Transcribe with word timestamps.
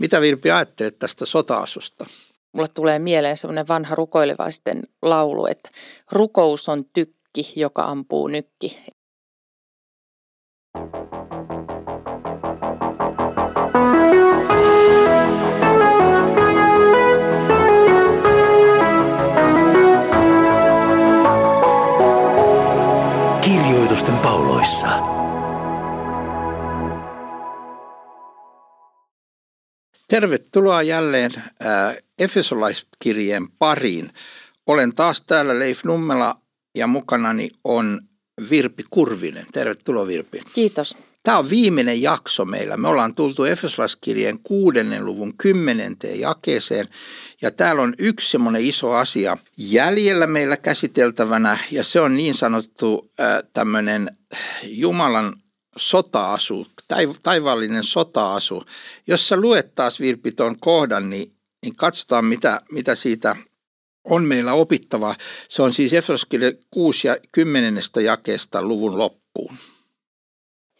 Mitä 0.00 0.20
Virpi 0.20 0.50
ajattelet 0.50 0.98
tästä 0.98 1.26
sota-asusta? 1.26 2.06
Mulle 2.52 2.68
tulee 2.68 2.98
mieleen 2.98 3.36
semmoinen 3.36 3.68
vanha 3.68 3.94
rukoilevaisten 3.94 4.82
laulu, 5.02 5.46
että 5.46 5.70
rukous 6.12 6.68
on 6.68 6.84
tykki, 6.92 7.52
joka 7.56 7.84
ampuu 7.84 8.28
nykki. 8.28 8.78
Kirjoitusten 23.40 24.16
pauloissa. 24.18 24.99
Tervetuloa 30.10 30.82
jälleen 30.82 31.30
äh, 31.36 31.96
Efesolaiskirjeen 32.18 33.48
pariin. 33.58 34.10
Olen 34.66 34.94
taas 34.94 35.22
täällä 35.22 35.58
Leif 35.58 35.84
Nummela 35.84 36.40
ja 36.74 36.86
mukanani 36.86 37.50
on 37.64 38.00
Virpi 38.50 38.84
Kurvinen. 38.90 39.46
Tervetuloa 39.52 40.06
Virpi. 40.06 40.40
Kiitos. 40.54 40.96
Tämä 41.22 41.38
on 41.38 41.50
viimeinen 41.50 42.02
jakso 42.02 42.44
meillä. 42.44 42.76
Me 42.76 42.88
ollaan 42.88 43.14
tultu 43.14 43.44
Efesolaiskirjeen 43.44 44.38
kuudennen 44.42 45.04
luvun 45.04 45.36
kymmenenteen 45.36 46.20
jakeeseen. 46.20 46.88
Ja 47.42 47.50
täällä 47.50 47.82
on 47.82 47.94
yksi 47.98 48.30
semmoinen 48.30 48.64
iso 48.64 48.92
asia 48.92 49.36
jäljellä 49.56 50.26
meillä 50.26 50.56
käsiteltävänä 50.56 51.58
ja 51.70 51.84
se 51.84 52.00
on 52.00 52.16
niin 52.16 52.34
sanottu 52.34 53.10
äh, 53.20 53.26
tämmöinen 53.52 54.16
Jumalan 54.62 55.39
sota-asu, 55.76 56.66
taivaallinen 57.22 57.84
sota-asu. 57.84 58.64
Jos 59.06 59.28
sä 59.28 59.36
luet 59.36 59.74
taas 59.74 60.00
Virpi 60.00 60.32
tuon 60.32 60.60
kohdan, 60.60 61.10
niin, 61.10 61.32
niin 61.62 61.76
katsotaan 61.76 62.24
mitä, 62.24 62.60
mitä 62.72 62.94
siitä 62.94 63.36
on 64.04 64.24
meillä 64.24 64.52
opittavaa. 64.52 65.14
Se 65.48 65.62
on 65.62 65.72
siis 65.72 65.92
Efesoskirja 65.92 66.52
6 66.70 67.06
ja 67.06 67.16
10. 67.32 67.74
jakeesta 68.02 68.62
luvun 68.62 68.98
loppuun. 68.98 69.54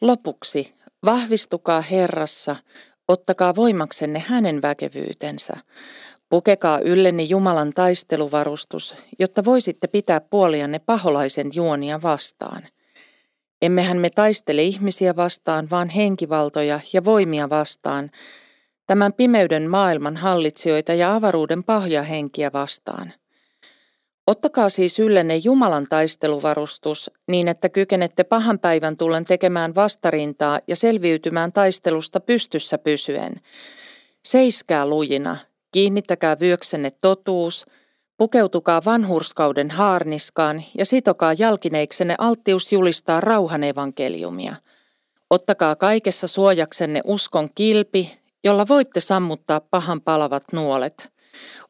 Lopuksi, 0.00 0.74
vahvistukaa 1.04 1.80
Herrassa, 1.80 2.56
ottakaa 3.08 3.56
voimaksenne 3.56 4.24
hänen 4.28 4.62
väkevyytensä. 4.62 5.56
Pukekaa 6.28 6.78
ylleni 6.78 7.28
Jumalan 7.28 7.72
taisteluvarustus, 7.74 8.94
jotta 9.18 9.44
voisitte 9.44 9.86
pitää 9.86 10.20
puolianne 10.20 10.78
paholaisen 10.78 11.50
juonia 11.54 12.02
vastaan. 12.02 12.62
Emmehän 13.62 13.98
me 13.98 14.10
taistele 14.10 14.62
ihmisiä 14.62 15.16
vastaan, 15.16 15.70
vaan 15.70 15.88
henkivaltoja 15.88 16.80
ja 16.92 17.04
voimia 17.04 17.50
vastaan, 17.50 18.10
tämän 18.86 19.12
pimeyden 19.12 19.70
maailman 19.70 20.16
hallitsijoita 20.16 20.94
ja 20.94 21.14
avaruuden 21.14 21.64
henkiä 22.02 22.50
vastaan. 22.52 23.12
Ottakaa 24.26 24.68
siis 24.68 24.98
yllenne 24.98 25.36
Jumalan 25.36 25.86
taisteluvarustus 25.90 27.10
niin, 27.28 27.48
että 27.48 27.68
kykenette 27.68 28.24
pahan 28.24 28.58
päivän 28.58 28.96
tullen 28.96 29.24
tekemään 29.24 29.74
vastarintaa 29.74 30.60
ja 30.68 30.76
selviytymään 30.76 31.52
taistelusta 31.52 32.20
pystyssä 32.20 32.78
pysyen. 32.78 33.40
Seiskää 34.24 34.86
lujina, 34.86 35.36
kiinnittäkää 35.72 36.40
vyöksenne 36.40 36.90
totuus, 37.00 37.66
pukeutukaa 38.20 38.82
vanhurskauden 38.84 39.70
haarniskaan 39.70 40.64
ja 40.78 40.86
sitokaa 40.86 41.32
jalkineiksenne 41.38 42.14
alttius 42.18 42.72
julistaa 42.72 43.20
rauhan 43.20 43.64
evankeliumia. 43.64 44.56
Ottakaa 45.30 45.76
kaikessa 45.76 46.26
suojaksenne 46.26 47.00
uskon 47.04 47.48
kilpi, 47.54 48.18
jolla 48.44 48.68
voitte 48.68 49.00
sammuttaa 49.00 49.60
pahan 49.60 50.00
palavat 50.00 50.42
nuolet. 50.52 51.08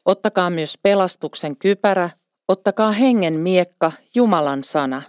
Ottakaa 0.05 0.49
myös 0.49 0.77
pelastuksen 0.83 1.57
kypärä, 1.57 2.09
Ottakaa 2.47 2.91
hengen 2.91 3.39
miekka, 3.39 3.91
Jumalan 4.15 4.63
sana. 4.63 5.01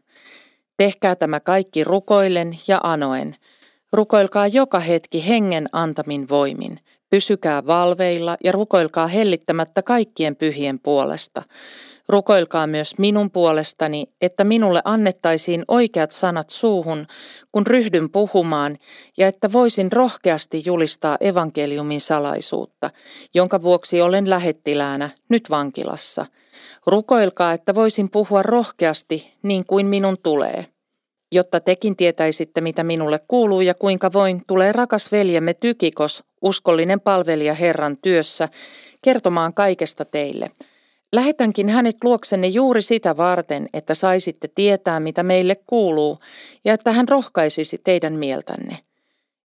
Tehkää 0.77 1.17
tämä 1.17 1.41
kaikki 1.41 1.85
rukoillen 1.85 2.59
ja 2.69 2.81
anoen. 2.83 3.37
Rukoilkaa 3.93 4.47
joka 4.47 4.81
hetki 4.81 5.29
hengen 5.29 5.69
antamin 5.73 6.29
voimin. 6.29 6.81
Pysykää 7.13 7.67
valveilla 7.67 8.37
ja 8.45 8.53
rukoilkaa 8.53 9.07
hellittämättä 9.07 9.83
kaikkien 9.83 10.37
pyhien 10.37 10.79
puolesta. 10.79 11.43
Rukoilkaa 12.09 12.67
myös 12.67 12.99
minun 12.99 13.31
puolestani, 13.31 14.07
että 14.21 14.45
minulle 14.45 14.83
annettaisiin 14.85 15.65
oikeat 15.69 16.13
sanat 16.13 16.51
suuhun, 16.51 17.07
kun 17.53 17.67
ryhdyn 17.67 18.11
puhumaan, 18.11 18.79
ja 19.19 19.29
että 19.29 19.53
voisin 19.53 19.93
rohkeasti 19.93 20.63
julistaa 20.67 21.17
evankeliumin 21.21 22.01
salaisuutta, 22.01 22.91
jonka 23.35 23.63
vuoksi 23.63 24.01
olen 24.01 24.31
lähettiläänä 24.31 25.11
nyt 25.29 25.51
vankilassa. 25.51 26.27
Rukoilkaa, 26.87 27.53
että 27.53 27.75
voisin 27.75 28.11
puhua 28.11 28.43
rohkeasti 28.43 29.35
niin 29.43 29.67
kuin 29.67 29.87
minun 29.87 30.17
tulee. 30.23 30.67
Jotta 31.33 31.61
tekin 31.61 31.97
tietäisitte, 31.97 32.61
mitä 32.61 32.85
minulle 32.85 33.21
kuuluu 33.29 33.61
ja 33.61 33.75
kuinka 33.75 34.13
voin, 34.13 34.43
tulee 34.47 34.73
rakas 34.73 35.13
veljemme 35.13 35.55
Tykikos, 35.55 36.25
uskollinen 36.43 37.01
palvelija 37.01 37.55
Herran 37.55 37.97
työssä, 37.97 38.49
kertomaan 39.03 39.55
kaikesta 39.55 40.05
teille– 40.05 40.51
Lähetänkin 41.13 41.69
hänet 41.69 41.97
luoksenne 42.05 42.47
juuri 42.47 42.83
sitä 42.83 43.17
varten, 43.17 43.69
että 43.73 43.95
saisitte 43.95 44.49
tietää, 44.55 45.01
mitä 45.01 45.23
meille 45.23 45.57
kuuluu, 45.67 46.19
ja 46.65 46.75
että 46.75 46.93
hän 46.93 47.09
rohkaisisi 47.09 47.79
teidän 47.85 48.13
mieltänne. 48.13 48.79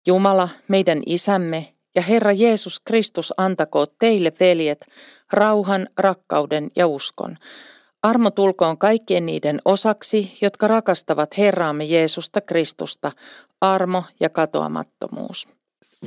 Jumala, 0.08 0.50
meidän 0.68 1.02
isämme 1.06 1.74
ja 1.96 2.02
Herra 2.02 2.32
Jeesus 2.32 2.80
Kristus 2.80 3.34
antakoot 3.38 3.94
teille, 4.00 4.34
veljet, 4.40 4.86
rauhan, 5.34 5.88
rakkauden 5.98 6.72
ja 6.76 6.88
uskon. 6.88 7.38
Armo 8.04 8.32
tulkoon 8.32 8.78
kaikkien 8.78 9.26
niiden 9.26 9.62
osaksi, 9.66 10.38
jotka 10.42 10.68
rakastavat 10.68 11.38
Herraamme 11.38 11.84
Jeesusta 11.84 12.42
Kristusta, 12.42 13.12
armo 13.62 14.04
ja 14.20 14.30
katoamattomuus. 14.30 15.48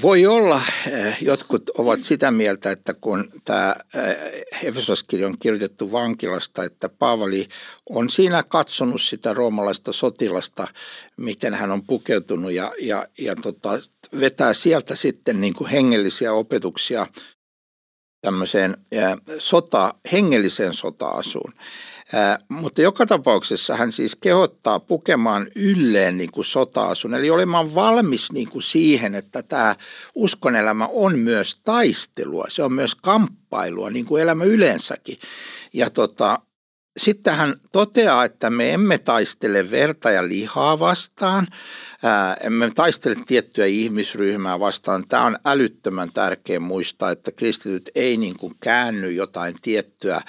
Voi 0.03 0.27
olla, 0.27 0.63
eh, 0.91 1.17
jotkut 1.21 1.71
ovat 1.71 2.01
sitä 2.01 2.31
mieltä, 2.31 2.71
että 2.71 2.95
kun 2.95 3.31
tämä 3.45 3.77
eh, 3.95 4.69
Efesoskirja 4.69 5.27
on 5.27 5.39
kirjoitettu 5.39 5.93
vankilasta, 5.93 6.65
että 6.65 6.89
Paavali 6.89 7.49
on 7.91 8.11
siinä 8.11 8.43
katsonut 8.43 9.03
sitä 9.03 9.35
roomalaista 9.35 9.93
sotilasta, 9.93 10.69
miten 11.17 11.55
hän 11.55 11.71
on 11.71 11.83
pukeutunut 11.83 12.53
ja, 12.53 12.73
ja, 12.81 13.07
ja 13.19 13.37
tota, 13.37 13.71
vetää 14.21 14.55
sieltä 14.55 14.97
sitten 14.97 15.41
niin 15.41 15.55
kuin 15.55 15.71
hengellisiä 15.71 16.33
opetuksia 16.33 17.07
tämmöiseen 18.21 18.77
eh, 18.93 19.17
sota, 19.39 19.95
hengelliseen 20.13 20.75
sota-asuun 20.75 21.53
mutta 22.49 22.83
joka 22.83 23.07
tapauksessa 23.07 23.77
hän 23.77 23.93
siis 23.93 24.17
kehottaa 24.17 24.81
pukemaan 24.81 25.47
ylleen 25.57 26.19
niin 26.19 26.33
kuin 26.33 26.45
sota-asun, 26.45 27.15
eli 27.15 27.31
olemaan 27.31 27.75
valmis 27.75 28.33
niin 28.33 28.49
kuin 28.49 28.63
siihen, 28.63 29.15
että 29.15 29.43
tämä 29.43 29.77
uskonelämä 30.15 30.89
on 30.93 31.19
myös 31.19 31.61
taistelua, 31.65 32.45
se 32.49 32.63
on 32.63 32.73
myös 32.73 32.95
kamppailua, 32.95 33.91
niin 33.91 34.07
kuin 34.07 34.23
elämä 34.23 34.45
yleensäkin. 34.45 35.19
Ja 35.73 35.91
tota, 35.91 36.39
sitten 36.97 37.35
hän 37.35 37.55
toteaa, 37.73 38.25
että 38.25 38.51
me 38.51 38.75
emme 38.75 38.99
taistele 38.99 39.71
verta 39.71 40.11
ja 40.11 40.29
lihaa 40.29 40.79
vastaan, 40.79 41.47
emme 42.41 42.71
taistele 42.75 43.17
tiettyä 43.27 43.67
ihmisryhmää 43.67 44.61
vastaan. 44.61 45.05
Tämä 45.09 45.25
on 45.25 45.39
älyttömän 45.45 46.13
tärkeä 46.13 46.61
muistaa, 46.61 47.11
että 47.11 47.33
kristityt 47.33 47.91
ei 47.95 48.17
niin 48.17 48.37
kuin 48.39 48.55
käänny 48.61 49.13
jotain 49.13 49.55
tiettyä 49.63 50.21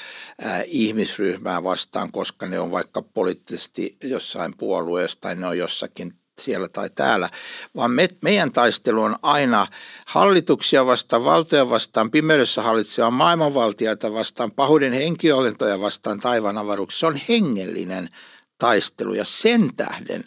ää, 0.42 0.64
ihmisryhmää 0.66 1.64
vastaan, 1.64 2.12
koska 2.12 2.46
ne 2.46 2.60
on 2.60 2.72
vaikka 2.72 3.02
poliittisesti 3.02 3.98
jossain 4.04 4.58
puolueessa 4.58 5.22
tai 5.22 5.36
ne 5.36 5.48
on 5.48 5.58
jossakin 5.58 6.14
siellä 6.42 6.68
tai 6.68 6.90
täällä, 6.90 7.30
vaan 7.76 7.92
me, 7.92 8.10
meidän 8.22 8.52
taistelu 8.52 9.02
on 9.02 9.16
aina 9.22 9.68
hallituksia 10.06 10.86
vastaan, 10.86 11.26
valtoja 11.26 11.70
vastaan, 11.70 12.12
pimeydessä 12.12 12.62
hallitsevaa 12.62 13.12
maailmanvaltiaita 13.12 14.14
vastaan, 14.14 14.52
pahuuden 14.52 14.94
henkiolentoja 14.94 15.80
vastaan 15.80 16.20
taivaan 16.20 16.58
avaruksessa. 16.58 17.00
Se 17.00 17.08
on 17.08 17.20
hengellinen 17.30 18.10
taistelu 18.58 19.14
ja 19.14 19.26
sen 19.26 19.76
tähden 19.76 20.24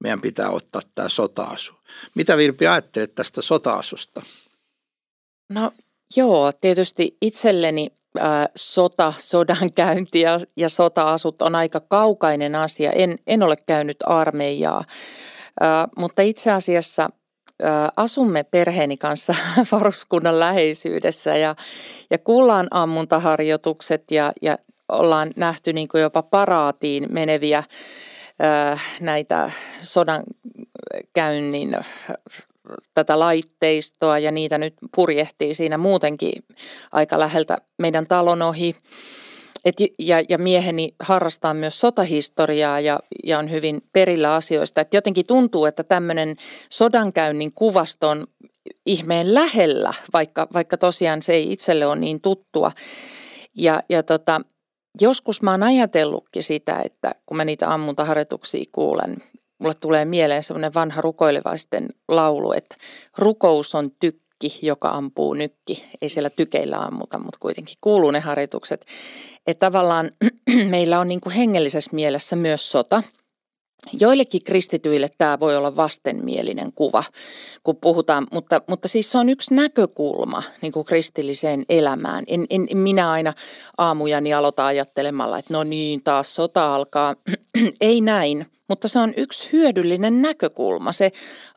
meidän 0.00 0.20
pitää 0.20 0.50
ottaa 0.50 0.82
tämä 0.94 1.08
sota-asu. 1.08 1.72
Mitä 2.14 2.36
Virpi 2.36 2.66
ajattelet 2.66 3.14
tästä 3.14 3.42
sota-asusta? 3.42 4.22
No 5.48 5.72
joo, 6.16 6.52
tietysti 6.52 7.16
itselleni 7.20 7.90
sota, 8.56 9.12
sodan 9.18 9.72
käynti 9.72 10.20
ja, 10.20 10.40
ja 10.56 10.68
sota-asut 10.68 11.42
on 11.42 11.54
aika 11.54 11.80
kaukainen 11.80 12.54
asia. 12.54 12.92
En, 12.92 13.18
en 13.26 13.42
ole 13.42 13.56
käynyt 13.66 13.96
armeijaa, 14.06 14.84
mutta 15.96 16.22
itse 16.22 16.50
asiassa 16.50 17.10
asumme 17.96 18.42
perheeni 18.42 18.96
kanssa 18.96 19.34
varuskunnan 19.72 20.40
läheisyydessä 20.40 21.36
ja, 21.36 21.56
ja 22.10 22.18
kuullaan 22.18 22.68
ammuntaharjoitukset 22.70 24.10
ja, 24.10 24.32
ja 24.42 24.58
ollaan 24.88 25.30
nähty 25.36 25.72
niin 25.72 25.88
kuin 25.88 26.02
jopa 26.02 26.22
paraatiin 26.22 27.06
meneviä 27.10 27.64
näitä 29.00 29.50
sodan 29.80 30.22
käynnin 31.12 31.76
tätä 32.94 33.18
laitteistoa 33.18 34.18
ja 34.18 34.32
niitä 34.32 34.58
nyt 34.58 34.74
purjehtii 34.96 35.54
siinä 35.54 35.78
muutenkin 35.78 36.32
aika 36.92 37.18
läheltä 37.18 37.58
meidän 37.78 38.06
talon 38.06 38.42
ohi. 38.42 38.76
Et, 39.64 39.76
ja, 39.98 40.22
ja 40.28 40.38
mieheni 40.38 40.94
harrastaa 41.00 41.54
myös 41.54 41.80
sotahistoriaa 41.80 42.80
ja, 42.80 43.00
ja 43.24 43.38
on 43.38 43.50
hyvin 43.50 43.82
perillä 43.92 44.34
asioista. 44.34 44.80
Et 44.80 44.94
jotenkin 44.94 45.26
tuntuu, 45.26 45.64
että 45.64 45.84
tämmöinen 45.84 46.36
sodankäynnin 46.70 47.52
kuvasto 47.52 48.08
on 48.08 48.26
ihmeen 48.86 49.34
lähellä, 49.34 49.94
vaikka, 50.12 50.46
vaikka 50.52 50.76
tosiaan 50.76 51.22
se 51.22 51.32
ei 51.32 51.52
itselle 51.52 51.86
ole 51.86 51.96
niin 51.96 52.20
tuttua. 52.20 52.72
Ja, 53.56 53.82
ja 53.88 54.02
tota, 54.02 54.40
joskus 55.00 55.42
mä 55.42 55.50
oon 55.50 55.62
ajatellutkin 55.62 56.42
sitä, 56.42 56.82
että 56.84 57.14
kun 57.26 57.36
mä 57.36 57.44
niitä 57.44 57.74
ammuntaharjoituksia 57.74 58.64
kuulen, 58.72 59.16
mulle 59.58 59.74
tulee 59.74 60.04
mieleen 60.04 60.42
semmoinen 60.42 60.74
vanha 60.74 61.00
rukoilevaisten 61.00 61.88
laulu, 62.08 62.52
että 62.52 62.76
rukous 63.18 63.74
on 63.74 63.90
tykki, 64.42 64.66
joka 64.66 64.88
ampuu 64.88 65.34
nykki. 65.34 65.84
Ei 66.02 66.08
siellä 66.08 66.30
tykeillä 66.30 66.76
ammuta, 66.76 67.18
mutta 67.18 67.38
kuitenkin 67.40 67.76
kuuluu 67.80 68.10
ne 68.10 68.20
harjoitukset. 68.20 68.86
Että 69.46 69.66
tavallaan 69.66 70.10
meillä 70.70 71.00
on 71.00 71.08
niin 71.08 71.20
kuin 71.20 71.34
hengellisessä 71.34 71.90
mielessä 71.92 72.36
myös 72.36 72.70
sota– 72.70 73.02
Joillekin 74.00 74.44
kristityille 74.44 75.08
tämä 75.18 75.40
voi 75.40 75.56
olla 75.56 75.76
vastenmielinen 75.76 76.72
kuva, 76.72 77.04
kun 77.62 77.76
puhutaan, 77.76 78.26
mutta, 78.32 78.60
mutta 78.66 78.88
siis 78.88 79.10
se 79.10 79.18
on 79.18 79.28
yksi 79.28 79.54
näkökulma 79.54 80.42
niin 80.60 80.72
kuin 80.72 80.86
kristilliseen 80.86 81.64
elämään. 81.68 82.24
En, 82.26 82.46
en, 82.50 82.68
minä 82.78 83.10
aina 83.10 83.34
aamujani 83.78 84.34
aloita 84.34 84.66
ajattelemalla, 84.66 85.38
että 85.38 85.54
no 85.54 85.64
niin, 85.64 86.02
taas 86.02 86.34
sota 86.34 86.74
alkaa. 86.74 87.16
Ei 87.80 88.00
näin, 88.00 88.46
mutta 88.72 88.88
se 88.88 88.98
on 88.98 89.12
yksi 89.16 89.48
hyödyllinen 89.52 90.22
näkökulma. 90.22 90.92
Se 90.92 91.12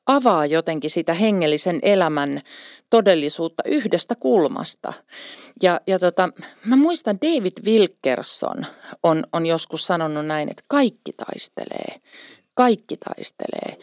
avaa 0.06 0.46
jotenkin 0.46 0.90
sitä 0.90 1.14
hengellisen 1.14 1.80
elämän 1.82 2.42
todellisuutta 2.90 3.64
yhdestä 3.66 4.16
kulmasta. 4.16 4.94
Ja, 5.64 5.82
ja 5.88 6.00
tota, 6.00 6.30
mä 6.66 6.76
muistan 6.76 7.18
David 7.22 7.54
Wilkerson 7.66 8.66
on, 9.04 9.24
on 9.34 9.46
joskus 9.46 9.86
sanonut 9.86 10.26
näin, 10.26 10.50
että 10.50 10.64
kaikki 10.70 11.14
taistelee. 11.14 12.02
Kaikki 12.54 12.98
taistelee, 12.98 13.78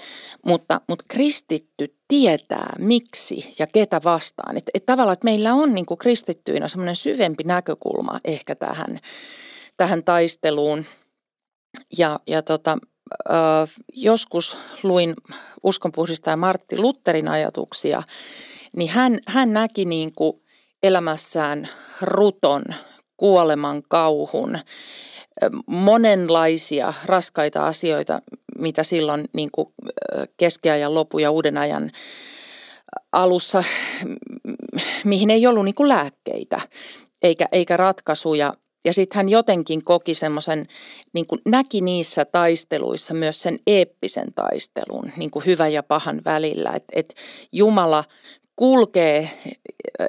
mutta, 0.46 0.80
mutta 0.88 1.04
kristitty 1.08 1.94
tietää 2.08 2.76
miksi 2.78 3.54
ja 3.58 3.66
ketä 3.66 4.00
vastaan. 4.04 4.56
Että 4.56 4.70
et 4.74 4.86
tavallaan, 4.86 5.12
että 5.12 5.24
meillä 5.24 5.54
on 5.54 5.74
niin 5.74 5.86
kristittyinä 5.98 6.68
semmoinen 6.68 6.96
syvempi 6.96 7.44
näkökulma 7.44 8.20
ehkä 8.24 8.54
tähän, 8.54 8.98
tähän 9.76 10.04
taisteluun. 10.04 10.84
Ja, 11.98 12.20
ja 12.26 12.42
tota, 12.42 12.78
joskus 13.94 14.58
luin 14.82 15.14
uskonpuhdistaja 15.62 16.36
Martti 16.36 16.78
Lutterin 16.78 17.28
ajatuksia, 17.28 18.02
niin 18.76 18.90
hän, 18.90 19.20
hän 19.26 19.52
näki 19.52 19.84
niin 19.84 20.12
kuin 20.14 20.42
elämässään 20.82 21.68
ruton, 22.00 22.64
kuoleman 23.16 23.82
kauhun, 23.88 24.58
monenlaisia 25.66 26.94
raskaita 27.04 27.66
asioita, 27.66 28.22
mitä 28.58 28.82
silloin 28.82 29.28
niin 29.32 29.50
kuin 29.52 29.68
keskiajan 30.36 30.94
lopu 30.94 31.18
ja 31.18 31.30
uuden 31.30 31.58
ajan 31.58 31.90
alussa, 33.12 33.64
mihin 35.04 35.30
ei 35.30 35.46
ollut 35.46 35.64
niin 35.64 35.74
kuin 35.74 35.88
lääkkeitä 35.88 36.60
eikä, 37.22 37.48
eikä 37.52 37.76
ratkaisuja. 37.76 38.54
Ja 38.84 38.94
sitten 38.94 39.16
hän 39.16 39.28
jotenkin 39.28 39.84
koki 39.84 40.14
semmoisen, 40.14 40.66
niin 41.12 41.26
näki 41.44 41.80
niissä 41.80 42.24
taisteluissa 42.24 43.14
myös 43.14 43.42
sen 43.42 43.58
eeppisen 43.66 44.32
taistelun, 44.34 45.12
niin 45.16 45.30
kuin 45.30 45.46
hyvän 45.46 45.72
ja 45.72 45.82
pahan 45.82 46.22
välillä. 46.24 46.72
Että 46.76 46.92
et 46.92 47.14
Jumala 47.52 48.04
kulkee 48.56 49.30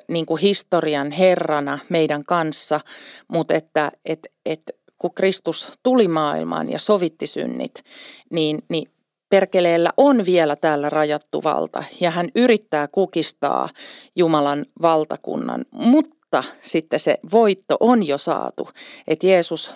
niin 0.07 0.25
kuin 0.25 0.41
historian 0.41 1.11
herrana 1.11 1.79
meidän 1.89 2.23
kanssa, 2.23 2.79
mutta 3.27 3.55
että 3.55 3.91
et, 4.05 4.19
et, 4.45 4.61
kun 4.97 5.13
Kristus 5.13 5.71
tuli 5.83 6.07
maailmaan 6.07 6.69
ja 6.69 6.79
sovitti 6.79 7.27
synnit, 7.27 7.83
niin, 8.31 8.59
niin 8.69 8.89
perkeleellä 9.29 9.89
on 9.97 10.25
vielä 10.25 10.55
täällä 10.55 10.89
rajattu 10.89 11.43
valta 11.43 11.83
ja 11.99 12.11
hän 12.11 12.29
yrittää 12.35 12.87
kukistaa 12.87 13.69
Jumalan 14.15 14.65
valtakunnan, 14.81 15.65
mutta 15.71 16.15
mutta 16.33 16.53
sitten 16.61 16.99
se 16.99 17.17
voitto 17.31 17.77
on 17.79 18.07
jo 18.07 18.17
saatu, 18.17 18.69
että 19.07 19.27
Jeesus 19.27 19.71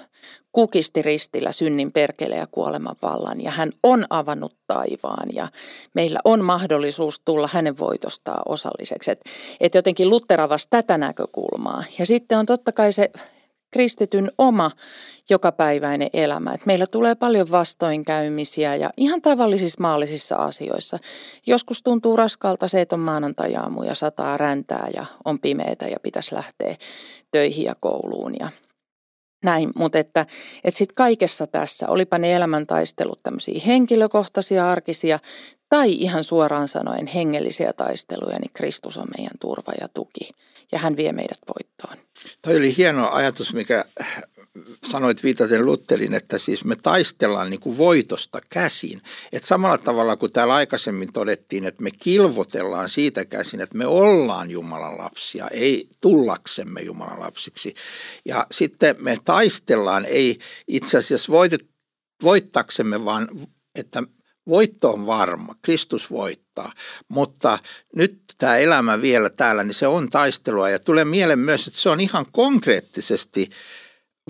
kukisti 0.52 1.02
ristillä 1.02 1.52
synnin 1.52 1.92
perkele 1.92 2.36
ja 2.36 2.48
kuoleman 2.52 2.96
vallan 3.02 3.42
ja 3.42 3.52
hän 3.52 3.72
on 3.84 4.06
avannut 4.10 4.56
taivaan 4.68 5.30
ja 5.34 5.48
meillä 5.94 6.20
on 6.24 6.44
mahdollisuus 6.44 7.22
tulla 7.26 7.50
hänen 7.54 7.78
voitostaan 7.78 8.42
osalliseksi. 8.46 9.12
Että 9.12 9.30
et 9.60 9.76
jotenkin 9.76 10.10
Luther 10.10 10.42
avasi 10.42 10.68
tätä 10.70 10.98
näkökulmaa. 10.98 11.84
Ja 12.00 12.06
sitten 12.06 12.38
on 12.38 12.46
totta 12.46 12.72
kai 12.72 12.94
se 12.94 13.12
kristityn 13.72 14.32
oma 14.38 14.72
jokapäiväinen 15.30 16.10
elämä. 16.14 16.54
Et 16.54 16.66
meillä 16.66 16.88
tulee 16.88 17.16
paljon 17.16 17.52
vastoinkäymisiä 17.52 18.76
ja 18.76 18.90
ihan 18.98 19.22
tavallisissa 19.22 19.82
maallisissa 19.82 20.36
asioissa. 20.36 21.00
Joskus 21.48 21.84
tuntuu 21.84 22.16
raskalta 22.16 22.68
se, 22.68 22.82
että 22.82 22.96
on 22.96 23.00
maanantajaamu 23.00 23.84
ja 23.84 23.96
sataa 23.96 24.38
räntää 24.38 24.88
ja 24.96 25.06
on 25.26 25.40
pimeätä 25.40 25.88
ja 25.88 25.98
pitäisi 26.04 26.36
lähteä 26.36 26.76
töihin 27.32 27.66
ja 27.66 27.76
kouluun 27.80 28.34
ja 28.40 28.50
näin, 29.44 29.72
mutta 29.76 30.00
että, 30.00 30.26
että 30.64 30.78
sitten 30.78 30.96
kaikessa 30.96 31.48
tässä, 31.48 31.88
olipa 31.90 32.18
ne 32.18 32.34
elämäntaistelut 32.34 33.24
tämmöisiä 33.24 33.62
henkilökohtaisia, 33.66 34.72
arkisia 34.72 35.20
tai 35.70 35.94
ihan 35.94 36.24
suoraan 36.24 36.68
sanoen 36.68 37.08
hengellisiä 37.08 37.74
taisteluja, 37.74 38.40
niin 38.40 38.54
Kristus 38.54 38.98
on 38.98 39.08
meidän 39.18 39.38
turva 39.40 39.74
ja 39.82 39.88
tuki 39.88 40.30
ja 40.72 40.80
hän 40.80 40.98
vie 40.98 41.12
meidät 41.12 41.40
voittoon. 41.48 41.98
Toi 42.42 42.58
oli 42.58 42.78
hieno 42.78 43.12
ajatus, 43.12 43.54
mikä 43.54 43.86
sanoit 44.86 45.24
viitaten 45.24 45.66
Lutterin, 45.66 46.14
että 46.14 46.38
siis 46.38 46.66
me 46.66 46.76
taistellaan 46.76 47.50
niin 47.50 47.60
kuin 47.60 47.78
voitosta 47.78 48.40
käsin. 48.50 49.02
että 49.32 49.48
samalla 49.48 49.78
tavalla 49.78 50.16
kuin 50.16 50.32
täällä 50.32 50.54
aikaisemmin 50.54 51.14
todettiin, 51.14 51.66
että 51.66 51.84
me 51.84 51.90
kilvotellaan 51.92 52.90
siitä 52.90 53.26
käsin, 53.26 53.62
että 53.62 53.78
me 53.78 53.86
ollaan 53.88 54.52
Jumalan 54.52 54.98
lapsia, 54.98 55.48
ei 55.48 55.90
tullaksemme 56.02 56.82
Jumalan 56.82 57.20
lapsiksi. 57.20 57.74
Ja 58.26 58.48
sitten 58.52 58.96
me 59.00 59.18
taistellaan, 59.26 60.06
ei 60.06 60.40
itse 60.68 60.98
asiassa 60.98 61.32
voitet, 61.32 61.66
voittaksemme, 62.24 63.06
vaan 63.06 63.30
että 63.76 64.04
voitto 64.48 64.94
on 64.94 65.06
varma, 65.06 65.56
Kristus 65.62 66.12
voittaa, 66.12 66.72
mutta 67.08 67.60
nyt 67.96 68.22
tämä 68.38 68.58
elämä 68.58 69.02
vielä 69.02 69.30
täällä, 69.30 69.64
niin 69.64 69.74
se 69.74 69.88
on 69.88 70.10
taistelua. 70.10 70.70
Ja 70.70 70.80
tulee 70.80 71.06
mieleen 71.06 71.40
myös, 71.40 71.68
että 71.68 71.80
se 71.80 71.90
on 71.90 72.00
ihan 72.00 72.26
konkreettisesti 72.32 73.50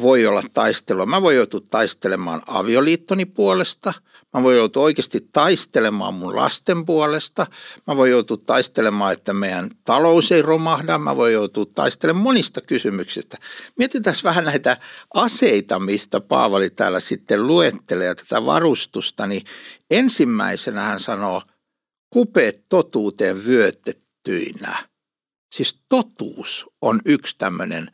voi 0.01 0.25
olla 0.25 0.43
taistelua. 0.53 1.05
Mä 1.05 1.21
voin 1.21 1.37
joutua 1.37 1.61
taistelemaan 1.69 2.41
avioliittoni 2.47 3.25
puolesta, 3.25 3.93
mä 4.33 4.43
voin 4.43 4.57
joutua 4.57 4.83
oikeasti 4.83 5.29
taistelemaan 5.33 6.13
mun 6.13 6.35
lasten 6.35 6.85
puolesta, 6.85 7.47
mä 7.87 7.97
voin 7.97 8.11
joutua 8.11 8.37
taistelemaan, 8.45 9.13
että 9.13 9.33
meidän 9.33 9.69
talous 9.85 10.31
ei 10.31 10.41
romahda, 10.41 10.97
mä 10.97 11.15
voin 11.15 11.33
joutua 11.33 11.65
taistelemaan 11.75 12.23
monista 12.23 12.61
kysymyksistä. 12.61 13.37
Mietitään 13.77 14.15
vähän 14.23 14.45
näitä 14.45 14.77
aseita, 15.13 15.79
mistä 15.79 16.19
Paavali 16.19 16.69
täällä 16.69 16.99
sitten 16.99 17.47
luettelee 17.47 18.15
tätä 18.15 18.45
varustusta, 18.45 19.27
niin 19.27 19.41
ensimmäisenä 19.91 20.81
hän 20.81 20.99
sanoo, 20.99 21.41
kupeet 22.09 22.65
totuuteen 22.69 23.45
vyötettyinä. 23.45 24.87
Siis 25.55 25.79
totuus 25.89 26.65
on 26.81 27.01
yksi 27.05 27.35
tämmöinen 27.37 27.91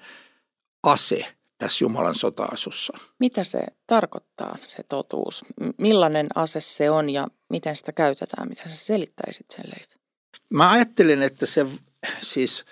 ase– 0.83 1.25
tässä 1.63 1.83
Jumalan 1.83 2.15
sota-asussa. 2.15 2.97
Mitä 3.19 3.43
se 3.43 3.59
tarkoittaa, 3.87 4.57
se 4.61 4.83
totuus? 4.89 5.45
Millainen 5.77 6.27
ase 6.35 6.61
se 6.61 6.89
on 6.89 7.09
ja 7.09 7.27
miten 7.49 7.75
sitä 7.75 7.91
käytetään? 7.91 8.49
Mitä 8.49 8.63
sä 8.69 8.75
selittäisit 8.75 9.45
sen, 9.51 9.65
Leif? 9.67 9.89
Mä 10.49 10.71
ajattelen, 10.71 11.21
että 11.21 11.45
se 11.45 11.65
siis 12.21 12.65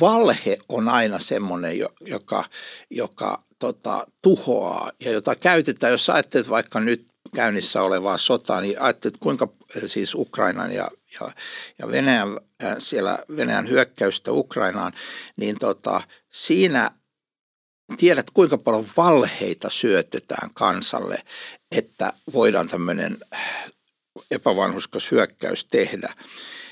valhe 0.00 0.56
on 0.68 0.88
aina 0.88 1.18
semmoinen, 1.18 1.78
joka, 2.00 2.44
joka 2.90 3.42
tota, 3.58 4.06
tuhoaa 4.22 4.92
ja 5.00 5.10
jota 5.12 5.36
käytetään, 5.36 5.90
jos 5.90 6.10
ajattelet 6.10 6.50
vaikka 6.50 6.80
nyt 6.80 7.06
käynnissä 7.34 7.82
olevaa 7.82 8.18
sotaa, 8.18 8.60
niin 8.60 8.80
ajattelet 8.80 9.16
kuinka 9.20 9.48
siis 9.86 10.14
Ukrainan 10.14 10.72
ja, 10.72 10.88
ja, 11.20 11.30
ja 11.78 11.88
Venäjän, 11.88 12.28
siellä 12.78 13.18
Venäjän 13.36 13.68
hyökkäystä 13.68 14.32
Ukrainaan, 14.32 14.92
niin 15.36 15.58
tota, 15.58 16.00
siinä 16.30 16.90
tiedät, 17.96 18.30
kuinka 18.30 18.58
paljon 18.58 18.86
valheita 18.96 19.70
syötetään 19.70 20.50
kansalle, 20.54 21.22
että 21.72 22.12
voidaan 22.32 22.68
tämmöinen 22.68 23.18
epävanhuskas 24.30 25.10
hyökkäys 25.10 25.64
tehdä. 25.64 26.14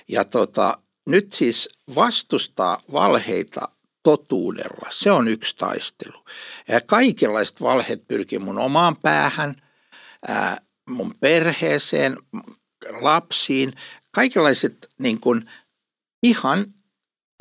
Ja 0.08 0.24
tota, 0.24 0.78
nyt 1.06 1.32
siis 1.32 1.68
vastustaa 1.94 2.82
valheita 2.92 3.68
totuudella, 4.02 4.88
se 4.90 5.10
on 5.10 5.28
yksi 5.28 5.56
taistelu. 5.56 6.24
Ja 6.68 6.80
kaikenlaiset 6.80 7.60
valheet 7.60 8.08
pyrkii 8.08 8.38
mun 8.38 8.58
omaan 8.58 8.96
päähän, 8.96 9.62
ää, 10.28 10.56
mun 10.88 11.14
perheeseen, 11.20 12.16
lapsiin, 13.00 13.72
kaikenlaiset 14.10 14.90
niin 14.98 15.20
kuin 15.20 15.50
ihan 16.22 16.66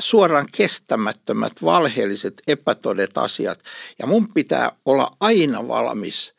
suoraan 0.01 0.47
kestämättömät, 0.57 1.53
valheelliset, 1.63 2.41
epätodet 2.47 3.17
asiat. 3.17 3.59
Ja 3.99 4.07
mun 4.07 4.33
pitää 4.33 4.71
olla 4.85 5.11
aina 5.19 5.67
valmis 5.67 6.33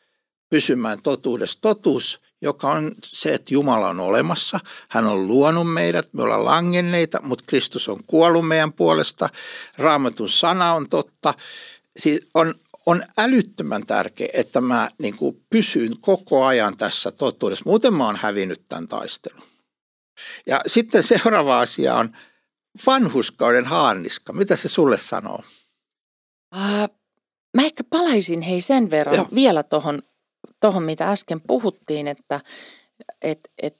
pysymään 0.50 1.02
totuudessa. 1.02 1.58
Totuus, 1.60 2.20
joka 2.42 2.70
on 2.70 2.94
se, 3.04 3.34
että 3.34 3.54
Jumala 3.54 3.88
on 3.88 4.00
olemassa. 4.00 4.60
Hän 4.88 5.06
on 5.06 5.26
luonut 5.26 5.72
meidät, 5.72 6.08
me 6.12 6.22
ollaan 6.22 6.44
langenneita, 6.44 7.20
mutta 7.22 7.44
Kristus 7.46 7.88
on 7.88 8.04
kuollut 8.06 8.48
meidän 8.48 8.72
puolesta. 8.72 9.28
Raamatun 9.78 10.28
sana 10.28 10.75
on 10.75 10.88
totta. 10.88 11.34
Siis 11.96 12.20
on, 12.34 12.54
on 12.86 13.02
älyttömän 13.18 13.86
tärkeää, 13.86 14.30
että 14.32 14.60
mä 14.60 14.90
niin 14.98 15.16
kuin 15.16 15.42
pysyn 15.50 15.94
koko 16.00 16.44
ajan 16.44 16.76
tässä 16.76 17.10
totuudessa. 17.10 17.62
Muuten 17.66 17.94
mä 17.94 18.06
oon 18.06 18.16
hävinnyt 18.16 18.62
tämän 18.68 18.88
taistelun. 18.88 19.42
Ja 20.46 20.60
sitten 20.66 21.02
seuraava 21.02 21.60
asia 21.60 21.94
on 21.94 22.16
vanhuskauden 22.87 23.64
haarniska. 23.64 24.33
Mitä 24.33 24.56
se 24.56 24.68
sulle 24.68 24.99
sanoo? 24.99 25.42
Uh, 26.54 26.97
mä 27.54 27.62
ehkä 27.62 27.85
palaisin 27.90 28.40
hei 28.40 28.61
sen 28.61 28.90
verran 28.90 29.16
Joo. 29.16 29.28
vielä 29.35 29.62
tuohon, 29.62 30.02
tohon, 30.61 30.83
mitä 30.83 31.11
äsken 31.11 31.40
puhuttiin, 31.40 32.09
että 32.09 32.40
et, 33.23 33.40
et 33.62 33.76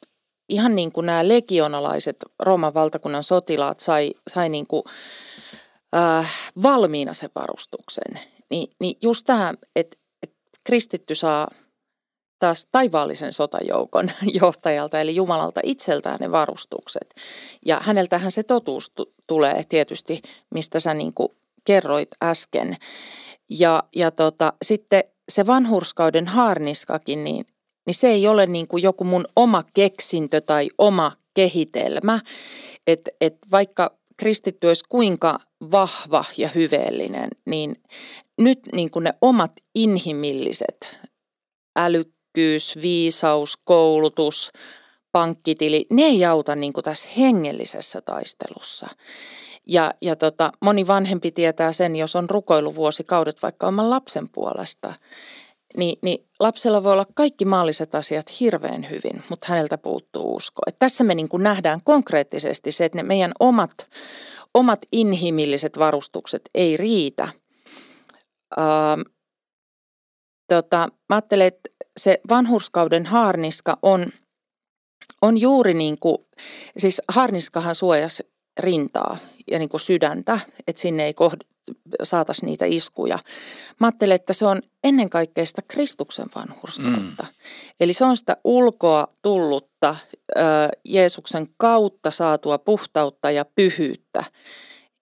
ihan 0.49 0.77
niin 0.77 0.93
kuin 0.93 1.07
nämä 1.07 1.29
legionalaiset 1.29 2.17
Rooman 2.43 2.75
valtakunnan 2.75 3.25
sotilaat 3.25 3.81
sai, 3.81 4.15
sai 4.29 4.49
niin 4.49 4.67
kuin, 4.67 4.83
äh, 5.97 6.35
valmiina 6.63 7.15
sen 7.15 7.31
varustuksen, 7.35 8.21
niin, 8.51 8.73
niin 8.81 8.97
just 9.03 9.27
tämä, 9.27 9.55
että, 9.77 9.97
että 10.23 10.37
kristitty 10.65 11.15
saa– 11.15 11.49
taas 12.39 12.67
taivaallisen 12.73 13.33
sotajoukon 13.33 14.11
johtajalta, 14.41 15.01
eli 15.01 15.15
Jumalalta 15.15 15.61
itseltään 15.63 16.19
ne 16.21 16.31
varustukset. 16.31 17.15
Ja 17.67 17.81
häneltähän 17.83 18.33
se 18.33 18.43
totuus 18.43 18.91
t- 18.91 19.25
tulee 19.27 19.63
tietysti, 19.69 20.23
mistä 20.51 20.81
sä 20.81 20.95
niin 20.95 21.15
kuin 21.15 21.29
kerroit 21.65 22.09
äsken. 22.23 22.77
Ja, 23.51 23.83
ja 23.97 24.11
tota, 24.11 24.53
sitten 24.63 25.05
se 25.29 25.47
vanhurskauden 25.47 26.27
haarniskakin, 26.27 27.25
niin, 27.25 27.47
niin 27.87 27.95
se 27.95 28.09
ei 28.09 28.29
ole 28.29 28.47
niin 28.47 28.69
kuin 28.69 28.83
joku 28.83 29.05
mun 29.05 29.25
oma 29.37 29.65
keksintö 29.75 30.41
tai 30.41 30.71
oma 30.79 31.13
kehitelmä. 31.35 32.21
Että 32.87 33.11
et 33.21 33.37
vaikka 33.51 33.97
kristitty 34.17 34.67
olisi 34.67 34.85
kuinka 34.89 35.39
vahva 35.71 36.25
ja 36.37 36.49
hyveellinen, 36.49 37.31
niin 37.45 37.77
nyt 38.39 38.61
niin 38.73 38.91
kuin 38.91 39.05
ne 39.05 39.15
omat 39.21 39.53
inhimilliset 39.75 40.99
äly, 41.77 42.05
herkkyys, 42.37 42.79
viisaus, 42.83 43.59
koulutus, 43.65 44.53
pankkitili, 45.13 45.87
ne 45.91 46.03
ei 46.03 46.25
auta 46.25 46.57
niin 46.57 46.73
kuin 46.73 46.85
tässä 46.85 47.09
hengellisessä 47.17 48.01
taistelussa. 48.01 48.89
Ja, 49.67 49.95
ja 50.03 50.17
tota, 50.17 50.53
moni 50.61 50.87
vanhempi 50.87 51.31
tietää 51.31 51.73
sen, 51.73 51.97
jos 51.97 52.17
on 52.17 52.31
rukoiluvuosikaudet 52.31 53.43
vaikka 53.43 53.67
oman 53.67 53.91
lapsen 53.91 54.29
puolesta, 54.29 54.95
niin, 55.77 55.99
niin 56.03 56.27
lapsella 56.41 56.83
voi 56.83 56.93
olla 56.93 57.07
kaikki 57.15 57.45
maalliset 57.45 57.95
asiat 57.95 58.41
hirveän 58.41 58.91
hyvin, 58.91 59.23
mutta 59.31 59.47
häneltä 59.51 59.79
puuttuu 59.79 60.37
usko. 60.37 60.63
Et 60.67 60.77
tässä 60.79 61.05
me 61.05 61.15
niin 61.15 61.29
kuin 61.29 61.43
nähdään 61.43 61.81
konkreettisesti 61.85 62.73
se, 62.73 62.85
että 62.85 62.99
ne 62.99 63.03
meidän 63.03 63.33
omat, 63.41 63.89
omat 64.55 64.79
inhimilliset 64.93 65.79
varustukset 65.79 66.43
ei 66.55 66.77
riitä. 66.77 67.29
Ähm, 68.59 69.01
tota, 70.49 70.89
mä 71.09 71.17
ajattelen, 71.17 71.47
että 71.47 71.76
se 71.97 72.21
vanhurskauden 72.29 73.07
haarniska 73.07 73.79
on, 73.83 74.07
on 75.23 75.41
juuri 75.41 75.75
niin 75.75 75.99
kuin, 75.99 76.19
siis 76.79 77.03
haarniskahan 77.09 77.75
suojasi 77.75 78.31
rintaa 78.61 79.19
ja 79.51 79.59
niin 79.59 79.69
kuin 79.69 79.81
sydäntä, 79.81 80.39
että 80.67 80.83
sinne 80.83 81.05
ei 81.07 81.15
kohd, 81.15 81.41
saataisi 82.03 82.45
niitä 82.45 82.65
iskuja. 82.67 83.19
Mä 83.81 83.87
ajattelen, 83.87 84.15
että 84.15 84.33
se 84.33 84.47
on 84.47 84.63
ennen 84.85 85.11
kaikkea 85.11 85.47
sitä 85.47 85.63
Kristuksen 85.69 86.27
vanhurskautta. 86.35 87.23
Mm. 87.23 87.29
Eli 87.81 87.93
se 87.93 88.05
on 88.05 88.17
sitä 88.17 88.37
ulkoa 88.45 89.09
tullutta 89.23 89.97
ö, 90.37 90.41
Jeesuksen 90.85 91.49
kautta 91.57 92.11
saatua 92.11 92.59
puhtautta 92.59 93.31
ja 93.31 93.45
pyhyyttä, 93.45 94.25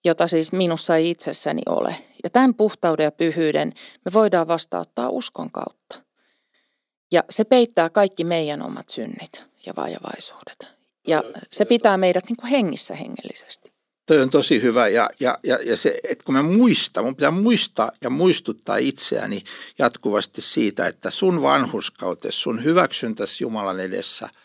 jota 0.05 0.27
siis 0.27 0.51
minussa 0.51 0.95
ei 0.95 1.09
itsessäni 1.09 1.61
ole. 1.65 1.95
Ja 2.23 2.29
tämän 2.29 2.53
puhtauden 2.53 3.03
ja 3.03 3.11
pyhyyden 3.11 3.73
me 4.05 4.13
voidaan 4.13 4.47
vastauttaa 4.47 5.09
uskon 5.09 5.51
kautta. 5.51 6.04
Ja 7.11 7.23
se 7.29 7.43
peittää 7.43 7.89
kaikki 7.89 8.23
meidän 8.23 8.61
omat 8.61 8.89
synnit 8.89 9.43
ja 9.65 9.73
vajavaisuudet. 9.77 10.67
Ja 11.07 11.23
se 11.51 11.65
pitää 11.65 11.97
meidät 11.97 12.23
niin 12.29 12.37
kuin 12.37 12.49
hengissä 12.49 12.95
hengellisesti. 12.95 13.73
Toi 14.05 14.21
on 14.21 14.29
tosi 14.29 14.61
hyvä 14.61 14.87
ja, 14.87 15.09
ja, 15.19 15.37
ja, 15.43 15.59
ja 15.65 15.77
se, 15.77 15.99
että 16.09 16.25
kun 16.25 16.35
mä 16.35 16.41
muistan, 16.41 17.03
mun 17.03 17.15
pitää 17.15 17.31
muistaa 17.31 17.91
ja 18.03 18.09
muistuttaa 18.09 18.77
itseäni 18.77 19.43
jatkuvasti 19.79 20.41
siitä, 20.41 20.87
että 20.87 21.09
sun 21.09 21.41
vanhuskautesi, 21.41 22.37
sun 22.37 22.63
hyväksyntäsi 22.63 23.43
Jumalan 23.43 23.79
edessä– 23.79 24.29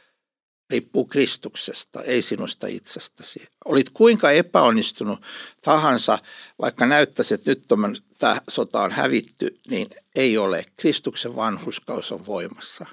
riippuu 0.71 1.05
Kristuksesta, 1.05 2.03
ei 2.03 2.23
sinusta 2.23 2.67
itsestäsi. 2.67 3.47
Olit 3.65 3.91
kuinka 3.91 4.31
epäonnistunut 4.31 5.21
tahansa, 5.63 6.19
vaikka 6.61 6.87
näyttäisi, 6.87 7.35
että 7.35 7.51
nyt 7.51 7.65
tämä 8.19 8.41
sota 8.49 8.83
on 8.83 8.91
hävitty, 8.93 9.61
niin 9.71 9.89
ei 10.15 10.39
ole. 10.39 10.65
Kristuksen 10.77 11.37
vanhuskaus 11.37 12.13
on 12.13 12.27
voimassa. 12.27 12.87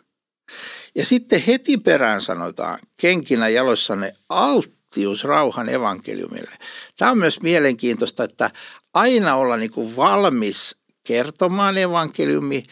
Ja 0.95 1.05
sitten 1.05 1.41
heti 1.47 1.77
perään 1.77 2.21
sanotaan, 2.21 2.79
kenkinä 2.97 3.49
jaloissanne 3.49 4.13
alttius 4.29 5.23
rauhan 5.23 5.69
evankeliumille. 5.69 6.57
Tämä 6.97 7.11
on 7.11 7.17
myös 7.17 7.41
mielenkiintoista, 7.41 8.23
että 8.23 8.51
aina 8.93 9.35
olla 9.35 9.57
niin 9.57 9.71
kuin 9.71 9.95
valmis 9.95 10.75
kertomaan 11.03 11.77
evankeliumi, 11.77 12.63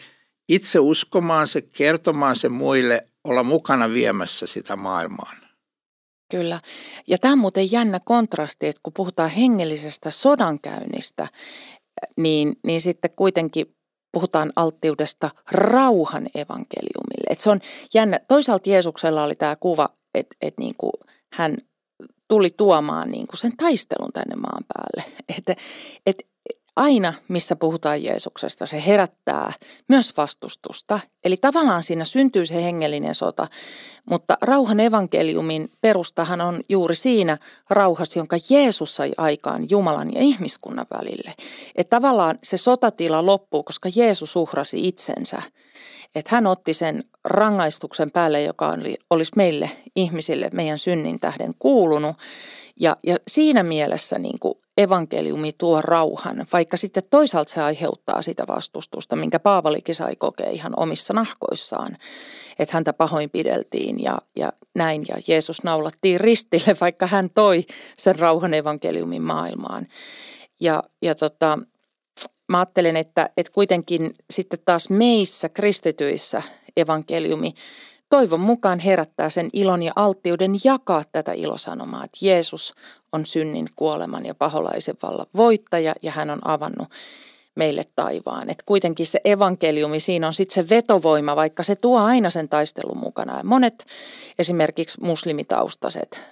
itse 0.48 0.78
uskomaan 0.78 1.48
se, 1.48 1.60
kertomaan 1.60 2.36
se 2.36 2.48
muille, 2.48 3.08
olla 3.26 3.42
mukana 3.42 3.90
viemässä 3.90 4.46
sitä 4.46 4.76
maailmaan. 4.76 5.36
Kyllä. 6.30 6.60
Ja 7.06 7.18
tämä 7.18 7.32
on 7.32 7.38
muuten 7.38 7.72
jännä 7.72 8.00
kontrasti, 8.04 8.66
että 8.66 8.80
kun 8.82 8.92
puhutaan 8.92 9.30
hengellisestä 9.30 10.10
sodankäynnistä, 10.10 11.28
niin, 12.16 12.56
niin 12.64 12.80
sitten 12.80 13.10
kuitenkin 13.16 13.66
puhutaan 14.12 14.52
alttiudesta 14.56 15.30
rauhan 15.50 16.26
evankeliumille. 16.34 17.26
Et 17.30 17.40
se 17.40 17.50
on 17.50 17.60
jännä. 17.94 18.20
Toisaalta 18.28 18.70
Jeesuksella 18.70 19.24
oli 19.24 19.34
tämä 19.34 19.56
kuva, 19.56 19.88
että 20.14 20.36
et 20.40 20.54
niinku 20.58 20.90
hän 21.32 21.56
tuli 22.28 22.50
tuomaan 22.56 23.10
niinku 23.10 23.36
sen 23.36 23.56
taistelun 23.56 24.12
tänne 24.12 24.36
maan 24.36 24.64
päälle. 24.68 25.14
Että 25.38 25.56
et 26.06 26.16
aina, 26.76 27.14
missä 27.28 27.56
puhutaan 27.56 28.02
Jeesuksesta, 28.02 28.66
se 28.66 28.82
herättää 28.86 29.52
myös 29.88 30.16
vastustusta. 30.16 31.00
Eli 31.24 31.36
tavallaan 31.36 31.82
siinä 31.82 32.04
syntyy 32.04 32.46
se 32.46 32.64
hengellinen 32.64 33.14
sota, 33.14 33.48
mutta 34.10 34.38
rauhan 34.40 34.80
evankeliumin 34.80 35.70
perustahan 35.80 36.40
on 36.40 36.60
juuri 36.68 36.94
siinä 36.94 37.38
rauhassa, 37.70 38.18
jonka 38.18 38.36
Jeesus 38.50 38.96
sai 38.96 39.12
aikaan 39.16 39.70
Jumalan 39.70 40.14
ja 40.14 40.20
ihmiskunnan 40.20 40.86
välille. 40.98 41.34
Että 41.74 41.96
tavallaan 41.96 42.38
se 42.42 42.56
sotatila 42.56 43.26
loppuu, 43.26 43.62
koska 43.62 43.88
Jeesus 43.96 44.36
uhrasi 44.36 44.88
itsensä. 44.88 45.42
Että 46.14 46.36
hän 46.36 46.46
otti 46.46 46.74
sen 46.74 47.04
rangaistuksen 47.24 48.10
päälle, 48.10 48.42
joka 48.42 48.68
oli, 48.68 48.96
olisi 49.10 49.32
meille 49.36 49.70
ihmisille 49.96 50.50
meidän 50.52 50.78
synnin 50.78 51.20
tähden 51.20 51.54
kuulunut. 51.58 52.16
Ja, 52.80 52.96
ja 53.02 53.16
siinä 53.28 53.62
mielessä 53.62 54.18
niin 54.18 54.38
kuin 54.40 54.54
evankeliumi 54.76 55.52
tuo 55.58 55.82
rauhan, 55.82 56.46
vaikka 56.52 56.76
sitten 56.76 57.02
toisaalta 57.10 57.52
se 57.52 57.60
aiheuttaa 57.62 58.22
sitä 58.22 58.44
vastustusta, 58.48 59.16
minkä 59.16 59.38
Paavalikin 59.38 59.94
sai 59.94 60.16
kokea 60.16 60.50
ihan 60.50 60.72
omissa 60.76 61.14
nahkoissaan, 61.14 61.96
että 62.58 62.76
häntä 62.76 62.92
pahoinpideltiin 62.92 64.02
ja, 64.02 64.18
ja 64.36 64.52
näin, 64.74 65.04
ja 65.08 65.16
Jeesus 65.28 65.62
naulattiin 65.62 66.20
ristille, 66.20 66.76
vaikka 66.80 67.06
hän 67.06 67.30
toi 67.34 67.64
sen 67.96 68.18
rauhan 68.18 68.54
evankeliumin 68.54 69.22
maailmaan. 69.22 69.86
Ja, 70.60 70.82
ja 71.02 71.14
tota, 71.14 71.58
mä 72.48 72.58
ajattelen, 72.58 72.96
että, 72.96 73.30
että 73.36 73.52
kuitenkin 73.52 74.14
sitten 74.30 74.58
taas 74.64 74.90
meissä 74.90 75.48
kristityissä 75.48 76.42
evankeliumi 76.76 77.54
toivon 78.08 78.40
mukaan 78.40 78.78
herättää 78.78 79.30
sen 79.30 79.50
ilon 79.52 79.82
ja 79.82 79.92
alttiuden 79.96 80.52
jakaa 80.64 81.04
tätä 81.12 81.32
ilosanomaa, 81.32 82.04
että 82.04 82.18
Jeesus 82.22 82.74
on 83.12 83.26
synnin, 83.26 83.68
kuoleman 83.76 84.26
ja 84.26 84.34
paholaisen 84.34 84.96
vallan 85.02 85.26
voittaja 85.36 85.94
ja 86.02 86.12
hän 86.12 86.30
on 86.30 86.48
avannut 86.48 86.88
meille 87.56 87.84
taivaan. 87.96 88.50
Et 88.50 88.62
kuitenkin 88.66 89.06
se 89.06 89.20
evankeliumi, 89.24 90.00
siinä 90.00 90.26
on 90.26 90.34
sitten 90.34 90.54
se 90.64 90.74
vetovoima, 90.74 91.36
vaikka 91.36 91.62
se 91.62 91.76
tuo 91.76 92.00
aina 92.00 92.30
sen 92.30 92.48
taistelun 92.48 92.98
mukana. 92.98 93.36
Ja 93.36 93.44
monet 93.44 93.86
esimerkiksi 94.38 95.00
muslimitaustaiset 95.00 96.08
äh, 96.14 96.22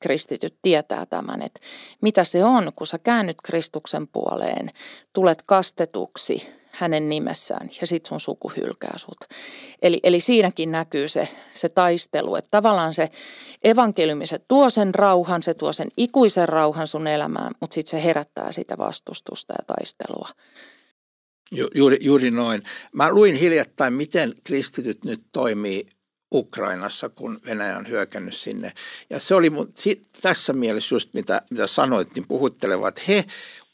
kristityt 0.00 0.54
tietää 0.62 1.06
tämän, 1.06 1.42
että 1.42 1.60
mitä 2.00 2.24
se 2.24 2.44
on, 2.44 2.72
kun 2.76 2.86
sä 2.86 2.98
käännyt 2.98 3.36
Kristuksen 3.42 4.08
puoleen, 4.08 4.70
tulet 5.12 5.42
kastetuksi, 5.46 6.48
hänen 6.76 7.08
nimessään 7.08 7.70
ja 7.80 7.86
sit 7.86 8.06
sun 8.06 8.20
suku 8.20 8.52
hylkää 8.56 8.94
sut. 8.96 9.24
Eli, 9.82 10.00
eli 10.02 10.20
siinäkin 10.20 10.72
näkyy 10.72 11.08
se, 11.08 11.28
se 11.54 11.68
taistelu, 11.68 12.36
että 12.36 12.48
tavallaan 12.50 12.94
se 12.94 13.08
evankeliumi, 13.64 14.26
se 14.26 14.38
tuo 14.48 14.70
sen 14.70 14.94
rauhan, 14.94 15.42
se 15.42 15.54
tuo 15.54 15.72
sen 15.72 15.88
ikuisen 15.96 16.48
rauhan 16.48 16.88
sun 16.88 17.06
elämään, 17.06 17.54
mutta 17.60 17.74
sitten 17.74 17.90
se 17.90 18.04
herättää 18.04 18.52
sitä 18.52 18.78
vastustusta 18.78 19.52
ja 19.52 19.64
taistelua. 19.76 20.28
Ju, 21.52 21.68
juuri, 21.74 21.98
juuri 22.00 22.30
noin. 22.30 22.62
Mä 22.92 23.10
luin 23.10 23.34
hiljattain, 23.34 23.92
miten 23.92 24.34
kristityt 24.44 25.04
nyt 25.04 25.20
toimii 25.32 25.86
Ukrainassa, 26.34 27.08
kun 27.08 27.40
Venäjä 27.46 27.76
on 27.76 27.88
hyökännyt 27.88 28.34
sinne. 28.34 28.72
Ja 29.10 29.20
se 29.20 29.34
oli 29.34 29.50
mun, 29.50 29.72
tässä 30.22 30.52
mielessä 30.52 30.94
just 30.94 31.14
mitä, 31.14 31.42
mitä 31.50 31.66
sanoit, 31.66 32.14
niin 32.14 32.28
puhuttelevat, 32.28 33.08
he 33.08 33.24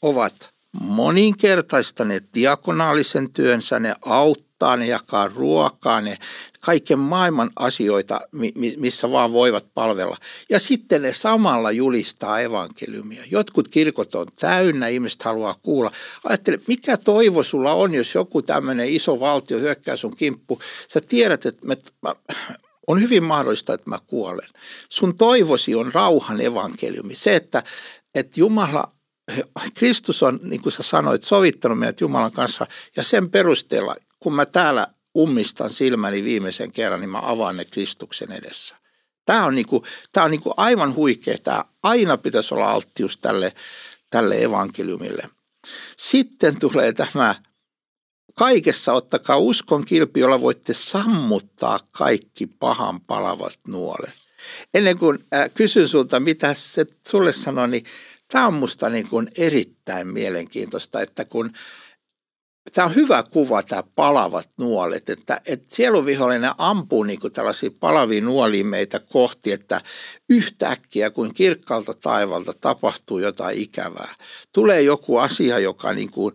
ovat 0.01 0.52
moninkertaistaneet 0.81 2.23
diakonaalisen 2.33 3.33
työnsä, 3.33 3.79
ne 3.79 3.95
auttaa, 4.01 4.77
ne 4.77 4.87
jakaa 4.87 5.27
ruokaa, 5.27 6.01
ne 6.01 6.17
kaiken 6.59 6.99
maailman 6.99 7.51
asioita, 7.55 8.21
missä 8.77 9.11
vaan 9.11 9.33
voivat 9.33 9.65
palvella. 9.73 10.17
Ja 10.49 10.59
sitten 10.59 11.01
ne 11.01 11.13
samalla 11.13 11.71
julistaa 11.71 12.39
evankeliumia. 12.39 13.23
Jotkut 13.31 13.67
kirkot 13.67 14.15
on 14.15 14.27
täynnä, 14.39 14.87
ihmiset 14.87 15.23
haluaa 15.23 15.55
kuulla. 15.63 15.91
Ajattele, 16.23 16.59
mikä 16.67 16.97
toivo 16.97 17.43
sulla 17.43 17.73
on, 17.73 17.93
jos 17.93 18.15
joku 18.15 18.41
tämmöinen 18.41 18.89
iso 18.89 19.19
valtio 19.19 19.59
hyökkää 19.59 19.97
sun 19.97 20.15
kimppu. 20.15 20.59
Sä 20.87 21.01
tiedät, 21.01 21.45
että 21.45 21.65
me, 21.65 21.77
mä, 22.01 22.15
on 22.87 23.01
hyvin 23.01 23.23
mahdollista, 23.23 23.73
että 23.73 23.89
mä 23.89 23.97
kuolen. 24.07 24.49
Sun 24.89 25.17
toivosi 25.17 25.75
on 25.75 25.93
rauhan 25.93 26.41
evankeliumi. 26.41 27.15
Se, 27.15 27.35
että, 27.35 27.63
että 28.15 28.39
Jumala 28.39 28.91
Kristus 29.73 30.23
on, 30.23 30.39
niin 30.43 30.61
kuin 30.61 30.73
sä 30.73 30.83
sanoit, 30.83 31.23
sovittanut 31.23 31.79
meidät 31.79 32.01
Jumalan 32.01 32.31
kanssa 32.31 32.67
ja 32.95 33.03
sen 33.03 33.29
perusteella, 33.29 33.95
kun 34.19 34.33
mä 34.35 34.45
täällä 34.45 34.87
ummistan 35.17 35.69
silmäni 35.69 36.23
viimeisen 36.23 36.71
kerran, 36.71 36.99
niin 36.99 37.09
mä 37.09 37.19
avaan 37.21 37.57
ne 37.57 37.65
Kristuksen 37.65 38.31
edessä. 38.31 38.75
Tämä 39.25 39.45
on, 39.45 39.55
niin 39.55 39.67
kuin, 39.67 39.83
tämä 40.11 40.25
on 40.25 40.31
niin 40.31 40.41
kuin 40.41 40.53
aivan 40.57 40.95
huikea. 40.95 41.37
Tämä 41.43 41.65
aina 41.83 42.17
pitäisi 42.17 42.53
olla 42.53 42.71
alttius 42.71 43.17
tälle, 43.17 43.53
tälle 44.09 44.43
evankeliumille. 44.43 45.29
Sitten 45.97 46.59
tulee 46.59 46.93
tämä 46.93 47.35
kaikessa 48.35 48.93
ottakaa 48.93 49.37
uskon 49.37 49.85
kilpi, 49.85 50.19
jolla 50.19 50.41
voitte 50.41 50.73
sammuttaa 50.73 51.79
kaikki 51.91 52.47
pahan 52.47 53.01
palavat 53.01 53.59
nuolet. 53.67 54.13
Ennen 54.73 54.97
kuin 54.97 55.25
äh, 55.35 55.49
kysyn 55.53 55.87
sulta, 55.87 56.19
mitä 56.19 56.53
se 56.53 56.85
sulle 57.07 57.33
sanoi, 57.33 57.67
niin 57.67 57.85
Tämä 58.33 58.47
on 58.47 58.53
minusta 58.53 58.89
niin 58.89 59.31
erittäin 59.37 60.07
mielenkiintoista, 60.07 61.01
että 61.01 61.25
kun 61.25 61.51
tämä 62.73 62.87
on 62.87 62.95
hyvä 62.95 63.23
kuva, 63.23 63.63
tämä 63.63 63.83
palavat 63.95 64.49
nuolet, 64.57 65.09
että, 65.09 65.41
että 65.45 65.75
sieluvihollinen 65.75 66.51
ampuu 66.57 67.03
niin 67.03 67.19
tällaisia 67.33 67.69
palavia 67.79 68.21
nuolia 68.21 68.65
meitä 68.65 68.99
kohti, 68.99 69.51
että 69.51 69.81
yhtäkkiä 70.29 71.09
kuin 71.09 71.33
kirkkaalta 71.33 71.93
taivalta 71.93 72.53
tapahtuu 72.61 73.19
jotain 73.19 73.57
ikävää. 73.57 74.15
Tulee 74.53 74.81
joku 74.81 75.17
asia, 75.17 75.59
joka 75.59 75.93
niin 75.93 76.11
kuin 76.11 76.33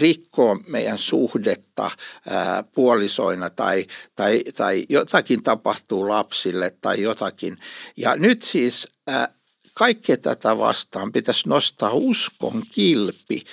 rikkoo 0.00 0.60
meidän 0.66 0.98
suhdetta 0.98 1.90
ää, 2.30 2.62
puolisoina 2.62 3.50
tai, 3.50 3.86
tai, 4.16 4.42
tai 4.56 4.86
jotakin 4.88 5.42
tapahtuu 5.42 6.08
lapsille 6.08 6.76
tai 6.80 7.02
jotakin. 7.02 7.58
Ja 7.96 8.16
nyt 8.16 8.42
siis 8.42 8.88
ää, 9.06 9.35
kaikkea 9.78 10.16
tätä 10.16 10.58
vastaan 10.58 11.12
pitäisi 11.12 11.48
nostaa 11.48 11.90
uskon 11.92 12.62
kilpi. 12.72 13.44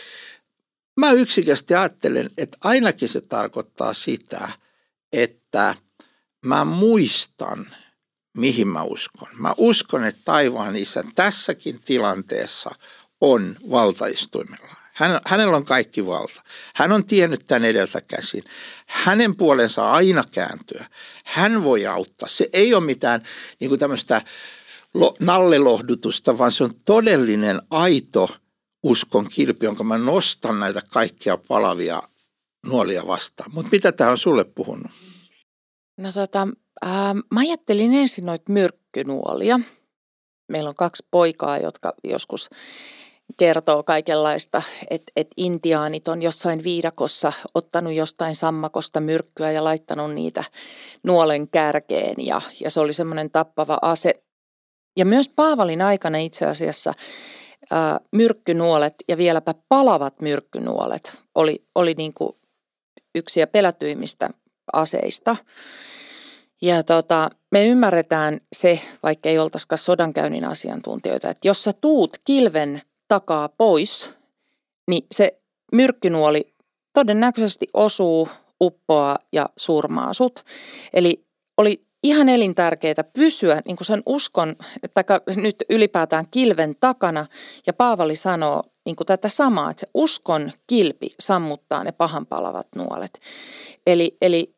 Mä 1.00 1.12
yksikästi 1.12 1.76
ajattelen, 1.76 2.30
että 2.38 2.58
ainakin 2.64 3.10
se 3.10 3.22
tarkoittaa 3.22 3.94
sitä, 3.94 4.50
että 5.14 5.76
mä 6.46 6.66
muistan, 6.66 7.68
mihin 8.38 8.68
mä 8.68 8.84
uskon. 8.84 9.28
Mä 9.34 9.54
uskon, 9.58 10.06
että 10.06 10.22
taivaan 10.26 10.76
isä 10.76 11.04
tässäkin 11.16 11.82
tilanteessa 11.86 12.72
on 13.22 13.58
valtaistuimella. 13.72 14.76
Hän, 14.94 15.22
hänellä 15.26 15.58
on 15.58 15.66
kaikki 15.66 16.06
valta. 16.06 16.44
Hän 16.76 16.92
on 16.92 17.06
tiennyt 17.06 17.48
tämän 17.48 17.66
edeltä 17.66 18.02
käsin. 18.02 18.44
Hänen 18.86 19.36
puolensa 19.36 19.92
aina 19.92 20.24
kääntyä. 20.32 20.86
Hän 21.26 21.64
voi 21.64 21.86
auttaa. 21.86 22.30
Se 22.30 22.50
ei 22.54 22.74
ole 22.74 22.84
mitään 22.84 23.24
niin 23.60 23.70
kuin 23.70 23.80
tämmöistä 23.80 24.22
nallelohdutusta, 25.20 26.38
vaan 26.38 26.52
se 26.52 26.64
on 26.64 26.74
todellinen 26.86 27.62
aito 27.70 28.30
uskon 28.84 29.30
kilpi, 29.30 29.66
jonka 29.66 29.84
mä 29.84 29.98
nostan 29.98 30.60
näitä 30.60 30.82
kaikkia 30.90 31.38
palavia 31.38 32.02
nuolia 32.68 33.08
vastaan. 33.08 33.52
Mutta 33.54 33.70
mitä 33.72 33.92
tämä 33.92 34.12
on 34.12 34.18
sulle 34.18 34.44
puhunut? 34.44 34.92
No 35.98 36.12
tota, 36.12 36.48
ää, 36.82 37.14
mä 37.14 37.40
ajattelin 37.40 37.94
ensin 37.94 38.26
noita 38.26 38.52
myrkkynuolia. 38.52 39.60
Meillä 40.52 40.70
on 40.70 40.76
kaksi 40.76 41.06
poikaa, 41.12 41.58
jotka 41.58 41.94
joskus 42.04 42.50
kertoo 43.38 43.84
kaikenlaista, 43.84 44.62
että 44.90 45.12
et 45.16 45.28
intiaanit 45.38 46.08
on 46.08 46.22
jossain 46.22 46.64
viidakossa 46.64 47.34
ottanut 47.56 47.94
jostain 47.94 48.36
sammakosta 48.36 49.00
myrkkyä 49.00 49.52
ja 49.52 49.64
laittanut 49.64 50.14
niitä 50.14 50.44
nuolen 51.04 51.48
kärkeen 51.48 52.16
ja, 52.18 52.42
ja 52.60 52.72
se 52.72 52.80
oli 52.80 52.94
semmoinen 52.94 53.32
tappava 53.32 53.78
ase. 53.82 54.23
Ja 54.96 55.06
myös 55.06 55.30
Paavalin 55.30 55.82
aikana 55.82 56.18
itse 56.18 56.46
asiassa 56.46 56.94
ää, 57.72 58.00
myrkkynuolet 58.12 58.96
ja 59.08 59.18
vieläpä 59.18 59.54
palavat 59.70 60.22
myrkkynuolet 60.22 61.18
oli, 61.36 61.64
oli 61.76 61.94
niin 61.94 62.14
kuin 62.14 62.34
yksi 63.16 63.40
ja 63.40 63.48
pelätyimmistä 63.48 64.30
aseista. 64.74 65.36
Ja 66.62 66.84
tota, 66.84 67.30
me 67.52 67.68
ymmärretään 67.68 68.42
se, 68.56 68.80
vaikka 69.04 69.30
ei 69.30 69.40
oltaisikaan 69.40 69.80
sodankäynnin 69.80 70.46
asiantuntijoita, 70.46 71.30
että 71.30 71.48
jos 71.48 71.64
sä 71.64 71.74
tuut 71.82 72.18
kilven 72.26 72.82
takaa 73.08 73.50
pois, 73.50 74.14
niin 74.88 75.06
se 75.12 75.42
myrkkynuoli 75.72 76.54
todennäköisesti 76.94 77.68
osuu, 77.74 78.30
uppoaa 78.62 79.20
ja 79.32 79.50
surmaa 79.58 80.14
sut. 80.14 80.44
Eli 80.94 81.26
oli 81.58 81.86
ihan 82.04 82.30
elintärkeää 82.30 83.04
pysyä 83.14 83.62
niin 83.66 83.78
kuin 83.78 83.86
sen 83.86 84.04
uskon, 84.06 84.56
että 84.84 85.04
nyt 85.36 85.56
ylipäätään 85.70 86.28
kilven 86.32 86.76
takana. 86.80 87.26
Ja 87.68 87.74
Paavali 87.74 88.16
sanoo 88.16 88.64
niin 88.86 88.96
kuin 88.96 89.08
tätä 89.08 89.30
samaa, 89.30 89.72
että 89.72 89.80
se 89.82 89.88
uskon 89.94 90.52
kilpi 90.68 91.10
sammuttaa 91.20 91.84
ne 91.84 91.92
pahan 91.92 92.26
palavat 92.26 92.68
nuolet. 92.76 93.20
Eli, 93.88 94.18
eli 94.22 94.56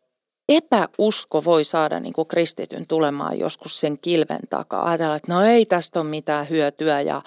epäusko 0.49 1.43
voi 1.43 1.63
saada 1.63 1.99
niin 1.99 2.13
kuin 2.13 2.27
kristityn 2.27 2.87
tulemaan 2.87 3.39
joskus 3.39 3.79
sen 3.79 3.97
kilven 4.01 4.39
takaa. 4.49 4.87
Ajatella, 4.87 5.15
että 5.15 5.33
no 5.33 5.41
ei 5.41 5.65
tästä 5.65 5.99
ole 5.99 6.09
mitään 6.09 6.49
hyötyä 6.49 7.01
ja 7.01 7.21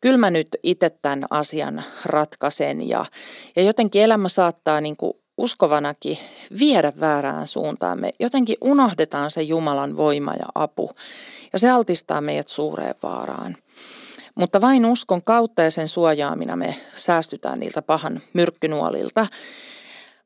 kyllä 0.00 0.18
mä 0.18 0.30
nyt 0.30 0.48
itse 0.62 0.90
tämän 0.90 1.24
asian 1.30 1.84
ratkaisen. 2.04 2.88
Ja, 2.88 3.06
ja 3.56 3.62
jotenkin 3.62 4.02
elämä 4.02 4.28
saattaa 4.28 4.80
niin 4.80 4.96
kuin 4.96 5.12
uskovanakin 5.38 6.18
viedä 6.58 6.92
väärään 7.00 7.48
suuntaan. 7.48 8.00
Me 8.00 8.14
jotenkin 8.20 8.56
unohdetaan 8.60 9.30
se 9.30 9.42
Jumalan 9.42 9.96
voima 9.96 10.32
ja 10.32 10.46
apu 10.54 10.90
ja 11.52 11.58
se 11.58 11.70
altistaa 11.70 12.20
meidät 12.20 12.48
suureen 12.48 12.94
vaaraan. 13.02 13.56
Mutta 14.34 14.60
vain 14.60 14.86
uskon 14.86 15.22
kautta 15.22 15.62
ja 15.62 15.70
sen 15.70 15.88
suojaamina 15.88 16.56
me 16.56 16.76
säästytään 16.96 17.60
niiltä 17.60 17.82
pahan 17.82 18.22
myrkkynuolilta. 18.32 19.26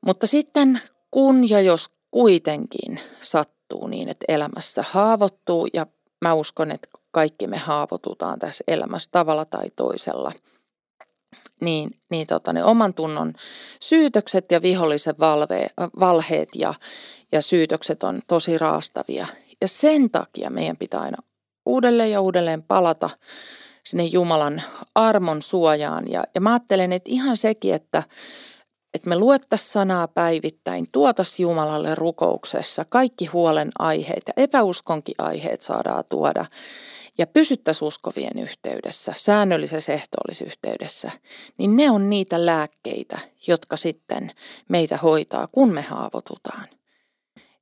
Mutta 0.06 0.26
sitten 0.26 0.80
kun 1.10 1.50
ja 1.50 1.60
jos 1.60 1.90
kuitenkin 2.10 3.00
sattuu 3.20 3.86
niin, 3.86 4.08
että 4.08 4.24
elämässä 4.28 4.84
haavoittuu 4.90 5.68
ja 5.72 5.86
mä 6.20 6.34
uskon, 6.34 6.70
että 6.70 6.88
kaikki 7.10 7.46
me 7.46 7.58
haavoitutaan 7.58 8.38
tässä 8.38 8.64
elämässä 8.68 9.10
tavalla 9.12 9.44
tai 9.44 9.70
toisella– 9.76 10.32
niin, 11.60 11.90
niin 12.10 12.26
tota, 12.26 12.52
ne 12.52 12.64
oman 12.64 12.94
tunnon 12.94 13.32
syytökset 13.80 14.52
ja 14.52 14.62
vihollisen 14.62 15.14
valve, 15.18 15.66
valheet 16.00 16.48
ja, 16.54 16.74
ja 17.32 17.42
syytökset 17.42 18.02
on 18.02 18.22
tosi 18.26 18.58
raastavia. 18.58 19.26
Ja 19.60 19.68
sen 19.68 20.10
takia 20.10 20.50
meidän 20.50 20.76
pitää 20.76 21.00
aina 21.00 21.18
uudelleen 21.66 22.10
ja 22.10 22.20
uudelleen 22.20 22.62
palata 22.62 23.10
sinne 23.84 24.04
Jumalan 24.04 24.62
armon 24.94 25.42
suojaan. 25.42 26.10
Ja, 26.10 26.24
ja 26.34 26.40
mä 26.40 26.52
ajattelen, 26.52 26.92
että 26.92 27.10
ihan 27.10 27.36
sekin, 27.36 27.74
että, 27.74 28.02
että 28.94 29.08
me 29.08 29.16
luettaisiin 29.16 29.72
sanaa 29.72 30.08
päivittäin, 30.08 30.88
tuotas 30.92 31.40
Jumalalle 31.40 31.94
rukouksessa, 31.94 32.84
kaikki 32.88 33.26
huolen 33.26 33.70
aiheet 33.78 34.22
ja 34.26 34.32
epäuskonkin 34.36 35.14
aiheet 35.18 35.62
saadaan 35.62 36.04
tuoda 36.08 36.44
ja 37.18 37.26
pysyttäisiin 37.26 37.86
uskovien 37.86 38.38
yhteydessä, 38.38 39.12
säännöllisessä 39.16 39.92
ehtoollisyhteydessä, 39.92 41.10
niin 41.58 41.76
ne 41.76 41.90
on 41.90 42.10
niitä 42.10 42.46
lääkkeitä, 42.46 43.18
jotka 43.46 43.76
sitten 43.76 44.30
meitä 44.68 44.96
hoitaa, 44.96 45.46
kun 45.46 45.72
me 45.72 45.82
haavoitutaan. 45.82 46.68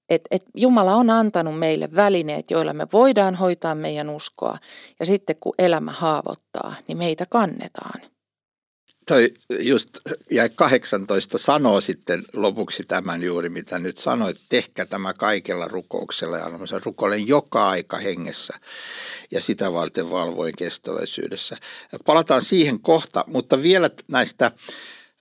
Et, 0.08 0.22
et 0.30 0.42
Jumala 0.54 0.94
on 0.94 1.10
antanut 1.10 1.58
meille 1.58 1.88
välineet, 1.94 2.50
joilla 2.50 2.72
me 2.72 2.86
voidaan 2.92 3.34
hoitaa 3.34 3.74
meidän 3.74 4.10
uskoa, 4.10 4.58
ja 5.00 5.06
sitten 5.06 5.36
kun 5.40 5.54
elämä 5.58 5.92
haavoittaa, 5.92 6.74
niin 6.88 6.98
meitä 6.98 7.26
kannetaan. 7.30 8.00
Toi 9.06 9.34
just 9.58 9.90
jäi 10.30 10.48
18 10.48 11.38
sanoo 11.38 11.80
sitten 11.80 12.24
lopuksi 12.32 12.84
tämän 12.84 13.22
juuri, 13.22 13.48
mitä 13.48 13.78
nyt 13.78 13.98
sanoit. 13.98 14.36
Tehkää 14.48 14.86
tämä 14.86 15.14
kaikella 15.14 15.68
rukouksella 15.68 16.38
ja 16.38 16.50
rukoilen 16.84 17.28
joka 17.28 17.68
aika 17.68 17.98
hengessä 17.98 18.54
ja 19.30 19.42
sitä 19.42 19.72
varten 19.72 20.10
valvoin 20.10 20.54
kestäväisyydessä. 20.58 21.56
Palataan 22.04 22.42
siihen 22.42 22.80
kohta, 22.80 23.24
mutta 23.26 23.62
vielä 23.62 23.90
näistä, 24.08 24.52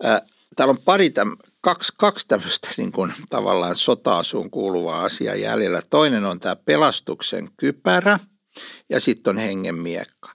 äh, 0.06 0.21
täällä 0.56 0.71
on 0.71 0.82
pari 0.86 1.10
täm, 1.10 1.38
kaksi, 1.62 1.93
kaksi 1.98 2.28
tämmöistä 2.28 2.69
niin 2.78 2.91
kuin, 2.91 3.13
tavallaan 3.30 3.76
sotaasuun 3.76 4.50
kuuluvaa 4.50 5.04
asiaa 5.04 5.36
jäljellä. 5.36 5.82
Toinen 5.89 6.26
on 6.26 6.39
tämä 6.39 6.56
pelastuksen 6.56 7.50
kypärä 7.58 8.19
ja 8.89 9.00
sitten 9.00 9.32
on 9.32 9.38
hengen 9.38 9.76
miekka. 9.76 10.34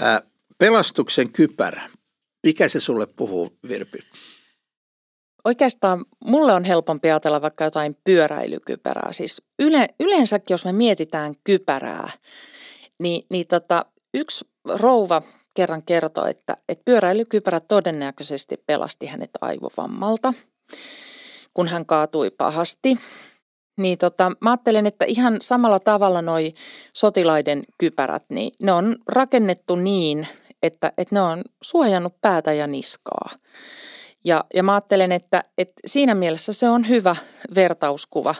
Ää, 0.00 0.22
pelastuksen 0.58 1.32
kypärä. 1.32 1.90
Mikä 2.46 2.68
se 2.68 2.80
sulle 2.80 3.06
puhuu, 3.06 3.58
Virpi? 3.68 3.98
Oikeastaan 5.44 6.04
mulle 6.24 6.52
on 6.52 6.64
helpompi 6.64 7.10
ajatella 7.10 7.42
vaikka 7.42 7.64
jotain 7.64 7.96
pyöräilykypärää. 8.04 9.12
Siis 9.12 9.42
yle, 9.58 9.88
yleensäkin, 10.00 10.54
jos 10.54 10.64
me 10.64 10.72
mietitään 10.72 11.34
kypärää, 11.44 12.10
niin, 12.98 13.26
niin 13.30 13.46
tota, 13.46 13.86
yksi 14.14 14.44
rouva 14.64 15.22
kerran 15.54 15.82
kertoi, 15.82 16.30
että, 16.30 16.56
että 16.68 16.82
pyöräilykypärä 16.84 17.60
todennäköisesti 17.60 18.56
pelasti 18.66 19.06
hänet 19.06 19.30
aivovammalta, 19.40 20.34
kun 21.54 21.68
hän 21.68 21.86
kaatui 21.86 22.30
pahasti. 22.30 22.96
Niin 23.78 23.98
tota, 23.98 24.32
mä 24.40 24.50
ajattelen, 24.50 24.86
että 24.86 25.04
ihan 25.04 25.36
samalla 25.40 25.80
tavalla 25.80 26.22
noi 26.22 26.54
sotilaiden 26.94 27.64
kypärät, 27.78 28.24
niin 28.28 28.52
ne 28.62 28.72
on 28.72 28.96
rakennettu 29.08 29.76
niin, 29.76 30.28
että, 30.62 30.92
että 30.98 31.14
ne 31.14 31.20
on 31.20 31.42
suojannut 31.62 32.20
päätä 32.20 32.52
ja 32.52 32.66
niskaa. 32.66 33.30
Ja, 34.24 34.44
ja 34.54 34.62
mä 34.62 34.72
ajattelen, 34.74 35.12
että, 35.12 35.44
että 35.58 35.74
siinä 35.86 36.14
mielessä 36.14 36.52
se 36.52 36.68
on 36.68 36.88
hyvä 36.88 37.16
vertauskuva 37.54 38.34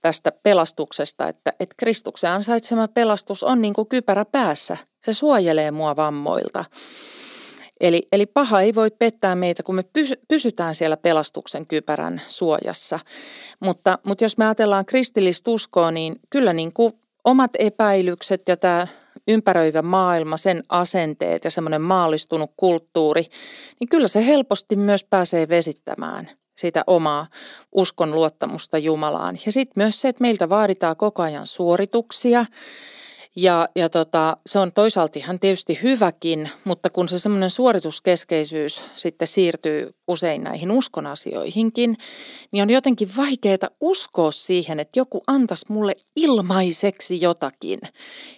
tästä 0.00 0.32
pelastuksesta, 0.42 1.28
että, 1.28 1.52
että 1.60 1.74
Kristuksen 1.78 2.30
ansaitsema 2.30 2.88
pelastus 2.88 3.42
on 3.42 3.62
niin 3.62 3.74
kuin 3.74 3.88
kypärä 3.88 4.24
päässä. 4.24 4.76
Se 5.04 5.12
suojelee 5.12 5.70
mua 5.70 5.96
vammoilta. 5.96 6.64
Eli, 7.80 8.08
eli 8.12 8.26
paha 8.26 8.60
ei 8.60 8.74
voi 8.74 8.90
pettää 8.90 9.34
meitä, 9.34 9.62
kun 9.62 9.74
me 9.74 9.84
pysytään 10.28 10.74
siellä 10.74 10.96
pelastuksen 10.96 11.66
kypärän 11.66 12.22
suojassa. 12.26 12.98
Mutta, 13.60 13.98
mutta 14.02 14.24
jos 14.24 14.38
me 14.38 14.44
ajatellaan 14.44 14.86
kristillistä 14.86 15.50
uskoa, 15.50 15.90
niin 15.90 16.16
kyllä 16.30 16.52
niin 16.52 16.72
kuin 16.72 16.92
omat 17.24 17.50
epäilykset 17.58 18.42
ja 18.48 18.56
tämä 18.56 18.86
ympäröivä 19.28 19.82
maailma, 19.82 20.36
sen 20.36 20.62
asenteet 20.68 21.44
ja 21.44 21.50
semmoinen 21.50 21.82
maallistunut 21.82 22.50
kulttuuri, 22.56 23.26
niin 23.80 23.88
kyllä 23.88 24.08
se 24.08 24.26
helposti 24.26 24.76
myös 24.76 25.04
pääsee 25.04 25.48
vesittämään 25.48 26.30
sitä 26.56 26.84
omaa 26.86 27.26
uskon 27.72 28.14
luottamusta 28.14 28.78
Jumalaan. 28.78 29.38
Ja 29.46 29.52
sitten 29.52 29.72
myös 29.76 30.00
se, 30.00 30.08
että 30.08 30.22
meiltä 30.22 30.48
vaaditaan 30.48 30.96
koko 30.96 31.22
ajan 31.22 31.46
suorituksia 31.46 32.46
ja, 33.36 33.68
ja 33.76 33.88
tota, 33.88 34.36
se 34.46 34.58
on 34.58 34.72
toisaalta 34.72 35.18
ihan 35.18 35.40
tietysti 35.40 35.78
hyväkin, 35.82 36.50
mutta 36.64 36.90
kun 36.90 37.08
se 37.08 37.18
semmoinen 37.18 37.50
suorituskeskeisyys 37.50 38.82
sitten 38.94 39.28
siirtyy 39.28 39.94
usein 40.08 40.44
näihin 40.44 40.70
uskon 40.70 41.06
asioihinkin, 41.06 41.96
niin 42.52 42.62
on 42.62 42.70
jotenkin 42.70 43.08
vaikeaa 43.16 43.68
uskoa 43.80 44.32
siihen, 44.32 44.80
että 44.80 44.98
joku 44.98 45.22
antaisi 45.26 45.66
mulle 45.68 45.96
ilmaiseksi 46.16 47.20
jotakin. 47.20 47.78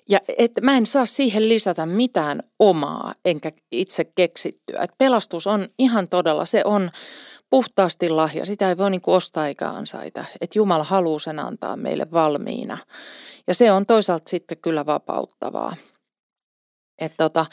Ja 0.09 0.21
että 0.39 0.61
mä 0.61 0.77
en 0.77 0.87
saa 0.87 1.07
siihen 1.07 1.49
lisätä 1.49 1.87
mitään 1.87 2.43
omaa 2.59 3.15
enkä 3.25 3.53
itse 3.73 4.05
keksittyä. 4.05 4.83
Et 4.83 4.91
pelastus 4.99 5.47
on 5.47 5.69
ihan 5.79 6.09
todella, 6.09 6.45
se 6.45 6.63
on 6.65 6.91
puhtaasti 7.51 8.09
lahja. 8.09 8.47
Sitä 8.47 8.69
ei 8.69 8.77
voi 8.77 8.91
niin 8.91 9.01
kuin 9.01 9.15
ostaa 9.15 9.49
eikä 9.49 9.71
ansaita. 9.71 10.25
Että 10.41 10.59
Jumala 10.59 10.85
haluaa 10.85 11.19
sen 11.19 11.39
antaa 11.39 11.77
meille 11.77 12.07
valmiina. 12.13 12.79
Ja 13.47 13.55
se 13.55 13.73
on 13.73 13.87
toisaalta 13.87 14.31
sitten 14.31 14.59
kyllä 14.59 14.87
vapauttavaa. 14.87 15.77
Et 16.99 17.13
tota, 17.17 17.47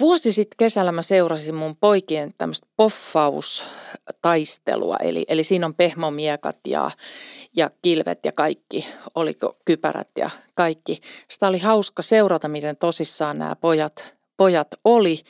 vuosi 0.00 0.32
sitten 0.32 0.56
kesällä 0.58 0.92
mä 0.92 1.02
seurasin 1.02 1.54
mun 1.54 1.76
poikien 1.76 2.34
tämmöistä 2.38 2.66
poffaustaistelua, 2.76 4.96
eli, 4.96 5.24
eli 5.28 5.44
siinä 5.44 5.66
on 5.66 5.74
pehmomiekat 5.74 6.58
ja, 6.66 6.90
ja 7.56 7.70
kilvet 7.82 8.18
ja 8.24 8.32
kaikki, 8.32 8.88
oliko 9.14 9.56
kypärät 9.64 10.10
ja 10.18 10.30
kaikki. 10.54 11.00
Sitä 11.30 11.48
oli 11.48 11.58
hauska 11.58 12.02
seurata, 12.02 12.48
miten 12.48 12.76
tosissaan 12.76 13.38
nämä 13.38 13.56
pojat, 13.56 14.14
pojat 14.36 14.68
oli. 14.84 15.20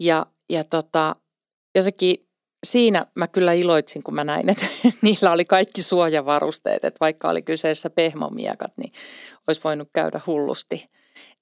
Ja, 0.00 0.26
ja 0.50 0.64
tota, 0.64 1.16
jotenkin 1.74 2.27
siinä 2.66 3.06
mä 3.14 3.28
kyllä 3.28 3.52
iloitsin, 3.52 4.02
kun 4.02 4.14
mä 4.14 4.24
näin, 4.24 4.50
että 4.50 4.66
niillä 5.02 5.32
oli 5.32 5.44
kaikki 5.44 5.82
suojavarusteet, 5.82 6.84
että 6.84 6.98
vaikka 7.00 7.28
oli 7.28 7.42
kyseessä 7.42 7.90
pehmomiekat, 7.90 8.72
niin 8.76 8.92
olisi 9.46 9.60
voinut 9.64 9.88
käydä 9.92 10.20
hullusti. 10.26 10.88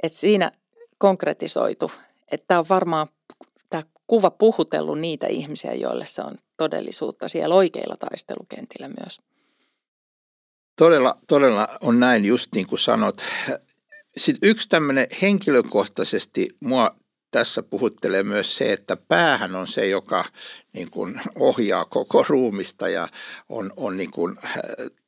Että 0.03 0.19
siinä 0.19 0.53
konkretisoitu, 0.99 1.93
että 2.31 2.59
on 2.59 2.67
varmaan 2.69 3.09
tämä 3.71 3.83
kuva 4.07 4.31
puhutellut 4.31 4.99
niitä 4.99 5.27
ihmisiä, 5.27 5.75
joille 5.75 6.07
se 6.07 6.23
on 6.23 6.39
todellisuutta 6.57 7.29
siellä 7.29 7.55
oikeilla 7.55 7.97
taistelukentillä 7.97 8.89
myös. 8.89 9.21
Todella, 10.77 11.19
todella 11.29 11.69
on 11.81 12.01
näin, 12.01 12.25
just 12.25 12.49
niin 12.55 12.67
kuin 12.67 12.79
sanot. 12.79 13.23
Sitten 14.17 14.51
yksi 14.51 14.69
tämmöinen 14.69 15.07
henkilökohtaisesti 15.23 16.49
mua 16.61 16.97
tässä 17.31 17.63
puhuttelee 17.63 18.23
myös 18.23 18.57
se, 18.57 18.73
että 18.73 18.97
päähän 18.97 19.57
on 19.57 19.67
se, 19.67 19.89
joka 19.89 20.25
niin 20.73 20.91
kuin 20.91 21.21
ohjaa 21.35 21.85
koko 21.85 22.25
ruumista 22.29 22.89
ja 22.89 23.09
on, 23.49 23.73
on 23.77 23.97
niin 23.97 24.11
kuin 24.11 24.39
äh, 24.45 24.53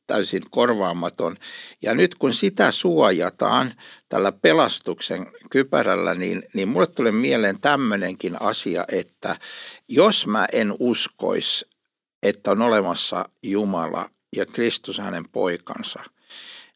täysin 0.09 0.43
korvaamaton. 0.51 1.37
Ja 1.83 1.95
nyt 1.95 2.15
kun 2.15 2.33
sitä 2.33 2.73
suojataan 2.73 3.75
tällä 4.09 4.33
pelastuksen 4.33 5.27
kypärällä, 5.51 6.15
niin, 6.15 6.43
niin 6.55 6.69
mulle 6.69 6.87
tulee 6.87 7.13
mieleen 7.13 7.61
tämmöinenkin 7.61 8.43
asia, 8.43 8.85
että 8.93 9.37
jos 9.89 10.27
mä 10.27 10.47
en 10.53 10.75
uskoisi, 10.79 11.67
että 12.23 12.51
on 12.51 12.63
olemassa 12.63 13.29
Jumala 13.43 14.11
ja 14.37 14.47
Kristus 14.47 14.99
hänen 14.99 15.29
poikansa, 15.29 16.03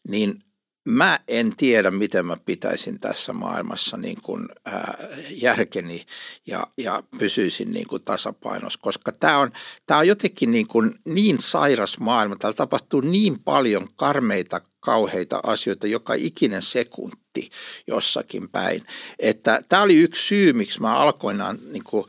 niin 0.07 0.43
mä 0.85 1.19
en 1.27 1.53
tiedä, 1.57 1.91
miten 1.91 2.25
mä 2.25 2.37
pitäisin 2.45 2.99
tässä 2.99 3.33
maailmassa 3.33 3.97
niin 3.97 4.21
kuin, 4.21 4.47
ää, 4.65 4.97
järkeni 5.29 6.05
ja, 6.47 6.67
ja 6.77 7.03
pysyisin 7.17 7.71
niin 7.71 7.87
kuin 7.87 8.03
tasapainossa, 8.03 8.79
koska 8.81 9.11
tämä 9.11 9.37
on, 9.37 9.51
tää 9.85 9.97
on 9.97 10.07
jotenkin 10.07 10.51
niin, 10.51 10.67
kuin 10.67 10.99
niin 11.05 11.39
sairas 11.39 11.99
maailma. 11.99 12.35
Täällä 12.35 12.55
tapahtuu 12.55 13.01
niin 13.01 13.39
paljon 13.39 13.87
karmeita, 13.95 14.61
kauheita 14.83 15.39
asioita 15.43 15.87
joka 15.87 16.13
ikinen 16.13 16.61
sekunti 16.61 17.49
jossakin 17.87 18.49
päin. 18.49 18.83
Että 19.19 19.61
tämä 19.69 19.81
oli 19.81 19.95
yksi 19.95 20.27
syy, 20.27 20.53
miksi 20.53 20.81
mä 20.81 20.97
alkoinaan 20.97 21.59
niin, 21.71 21.83
kuin, 21.83 22.05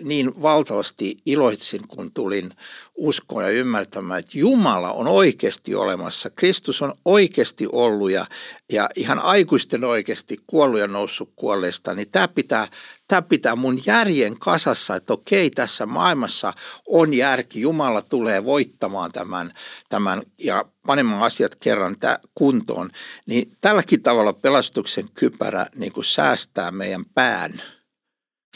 niin 0.00 0.42
valtavasti 0.42 1.16
iloitsin, 1.26 1.88
kun 1.88 2.12
tulin 2.12 2.50
uskoon 2.94 3.44
ja 3.44 3.50
ymmärtämään, 3.50 4.20
että 4.20 4.38
Jumala 4.38 4.92
on 4.92 5.08
oikeasti 5.08 5.74
olemassa. 5.74 6.30
Kristus 6.30 6.82
on 6.82 6.92
oikeasti 7.04 7.66
ollut 7.72 8.10
ja, 8.10 8.26
ja 8.72 8.88
ihan 8.96 9.18
aikuisten 9.18 9.84
oikeasti 9.84 10.40
kuollut 10.46 10.80
ja 10.80 10.86
noussut 10.86 11.32
kuolleesta. 11.36 11.94
Niin 11.94 12.10
tämä 12.10 12.28
pitää, 12.28 12.68
tämä 13.08 13.22
pitää 13.22 13.56
mun 13.56 13.78
järjen 13.86 14.38
kasassa, 14.38 14.96
että 14.96 15.12
okei, 15.12 15.50
tässä 15.50 15.86
maailmassa 15.86 16.52
on 16.88 17.14
järki. 17.14 17.60
Jumala 17.60 18.02
tulee 18.02 18.44
voittamaan 18.44 19.12
tämän, 19.12 19.54
tämän 19.88 20.22
ja 20.38 20.64
panemaan 20.86 21.22
asiat 21.22 21.54
kerran 21.54 21.96
kuntoon. 22.34 22.90
Niin 23.26 23.56
tälläkin 23.60 24.02
tavalla 24.02 24.32
pelastuksen 24.32 25.08
kypärä 25.14 25.66
niin 25.74 25.92
kuin 25.92 26.04
säästää 26.04 26.70
meidän 26.70 27.04
pään, 27.14 27.62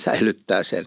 säilyttää 0.01 0.62
sen. 0.62 0.87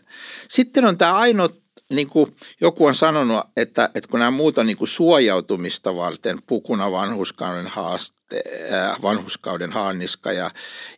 Sitten 0.50 0.86
on 0.86 0.98
tämä 0.98 1.14
ainoa, 1.14 1.50
niin 1.96 2.10
kuin 2.10 2.36
joku 2.62 2.86
on 2.86 2.96
sanonut, 2.96 3.44
että, 3.58 3.90
että 3.96 4.10
kun 4.10 4.20
nämä 4.20 4.32
muut 4.32 4.58
on 4.58 4.66
niin 4.66 4.78
kuin 4.78 4.88
suojautumista 4.88 5.96
varten, 5.96 6.42
pukuna 6.48 6.92
vanhuskauden, 6.92 7.68
haaste, 7.68 8.44
äh, 8.74 9.02
vanhuskauden 9.02 9.72
haanniska 9.72 10.32
ja, 10.32 10.52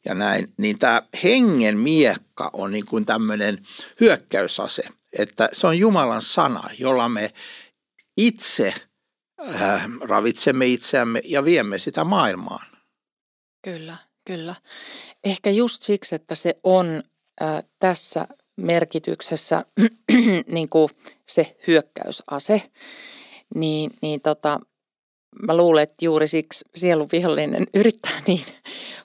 ja 0.06 0.16
näin, 0.16 0.54
niin 0.58 0.80
tämä 0.80 1.02
hengen 1.24 1.78
miekka 1.78 2.50
on 2.54 2.72
niin 2.72 2.86
kuin 2.86 3.06
tämmöinen 3.06 3.60
hyökkäysase. 4.00 4.84
Että 5.18 5.50
se 5.52 5.68
on 5.68 5.80
Jumalan 5.80 6.22
sana, 6.22 6.70
jolla 6.80 7.10
me 7.10 7.34
itse 8.18 8.74
äh, 9.62 9.88
ravitsemme 10.02 10.66
itseämme 10.66 11.22
ja 11.24 11.46
viemme 11.46 11.80
sitä 11.80 12.04
maailmaan. 12.04 12.66
Kyllä, 13.62 13.98
kyllä. 14.26 14.56
Ehkä 15.24 15.50
just 15.50 15.84
siksi, 15.84 16.16
että 16.16 16.36
se 16.36 16.60
on 16.64 17.04
äh, 17.42 17.64
tässä 17.80 18.28
merkityksessä 18.56 19.66
niin 20.52 20.70
kuin 20.70 20.90
se 21.26 21.56
hyökkäysase, 21.68 22.62
niin, 23.56 23.92
niin 24.02 24.22
tota, 24.22 24.60
mä 25.42 25.58
luulen, 25.58 25.84
että 25.84 26.06
juuri 26.06 26.28
siksi 26.28 26.66
sielunvihollinen 26.76 27.68
yrittää 27.80 28.22
niin 28.28 28.42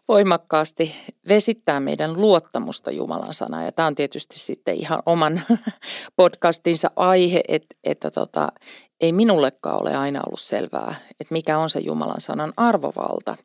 voimakkaasti 0.08 0.96
vesittää 1.28 1.80
meidän 1.80 2.20
luottamusta 2.20 2.90
Jumalan 2.90 3.34
sanaan. 3.34 3.64
Ja 3.64 3.72
tämä 3.72 3.86
on 3.86 3.94
tietysti 3.94 4.38
sitten 4.38 4.74
ihan 4.74 5.02
oman 5.06 5.42
podcastinsa 6.16 6.90
aihe, 6.96 7.40
että, 7.48 7.76
että 7.84 8.10
tota, 8.10 8.48
ei 9.00 9.12
minullekaan 9.12 9.82
ole 9.82 9.96
aina 9.96 10.20
ollut 10.26 10.40
selvää, 10.40 10.94
että 11.20 11.32
mikä 11.32 11.58
on 11.58 11.70
se 11.70 11.80
Jumalan 11.80 12.20
sanan 12.20 12.52
arvovalta. 12.56 13.36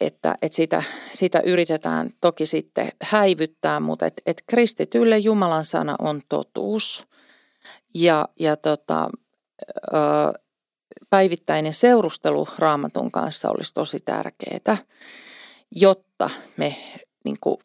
Että, 0.00 0.34
että 0.42 0.56
sitä, 0.56 0.82
sitä 1.12 1.40
yritetään 1.40 2.10
toki 2.20 2.46
sitten 2.46 2.92
häivyttää, 3.02 3.80
mutta 3.80 4.06
että, 4.06 4.22
että 4.26 4.42
kristitylle 4.46 5.18
Jumalan 5.18 5.64
sana 5.64 5.96
on 5.98 6.22
totuus. 6.28 7.06
Ja, 7.94 8.28
ja 8.40 8.56
tota, 8.56 9.10
päivittäinen 11.10 11.72
seurustelu 11.72 12.48
raamatun 12.58 13.10
kanssa 13.10 13.50
olisi 13.50 13.74
tosi 13.74 13.98
tärkeää, 14.04 14.76
jotta 15.70 16.30
me 16.56 16.76
niin 17.24 17.36
kuin, 17.40 17.56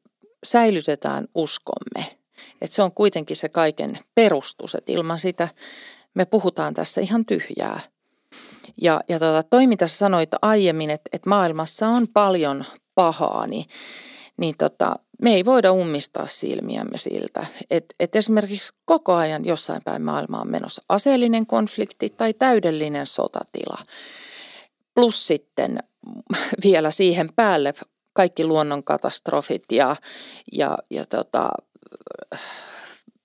säilytetään 0.43 1.27
uskomme. 1.35 2.17
Et 2.61 2.71
se 2.71 2.81
on 2.81 2.91
kuitenkin 2.91 3.35
se 3.35 3.49
kaiken 3.49 3.99
perustus, 4.15 4.75
että 4.75 4.91
ilman 4.91 5.19
sitä 5.19 5.47
me 6.13 6.25
puhutaan 6.25 6.73
tässä 6.73 7.01
ihan 7.01 7.25
tyhjää. 7.25 7.79
Ja, 8.81 9.01
ja 9.09 9.19
tota, 9.19 9.43
toi, 9.49 9.67
mitä 9.67 9.87
sä 9.87 9.97
sanoit 9.97 10.29
aiemmin, 10.41 10.89
että, 10.89 11.09
että 11.13 11.29
maailmassa 11.29 11.87
on 11.87 12.07
paljon 12.07 12.65
pahaa, 12.95 13.47
niin, 13.47 13.65
niin 14.37 14.55
tota, 14.57 14.95
me 15.21 15.33
ei 15.33 15.45
voida 15.45 15.71
ummistaa 15.71 16.27
silmiämme 16.27 16.97
siltä, 16.97 17.45
että, 17.69 17.95
että 17.99 18.19
esimerkiksi 18.19 18.73
koko 18.85 19.13
ajan 19.13 19.45
jossain 19.45 19.81
päin 19.85 20.01
maailmaa 20.01 20.41
on 20.41 20.51
menossa 20.51 20.83
aseellinen 20.89 21.45
konflikti 21.45 22.09
tai 22.09 22.33
täydellinen 22.33 23.07
sotatila. 23.07 23.77
Plus 24.95 25.27
sitten 25.27 25.79
vielä 26.63 26.91
siihen 26.91 27.29
päälle 27.35 27.73
kaikki 28.13 28.45
luonnonkatastrofit 28.45 29.63
ja, 29.71 29.95
ja, 30.51 30.77
ja 30.89 31.05
tota, 31.05 31.49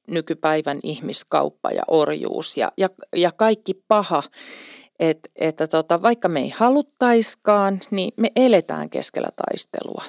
nykypäivän 0.07 0.81
ihmiskauppa 0.83 1.71
ja 1.71 1.83
orjuus 1.89 2.57
ja, 2.57 2.73
ja, 2.77 2.89
ja 3.17 3.33
kaikki 3.33 3.75
paha, 3.89 4.23
et, 5.01 5.19
että 5.37 5.67
tota, 5.67 6.03
vaikka 6.03 6.29
me 6.29 6.41
ei 6.41 6.49
haluttaiskaan, 6.49 7.81
niin 7.91 8.13
me 8.17 8.33
eletään 8.37 8.91
keskellä 8.91 9.29
taistelua. 9.47 10.05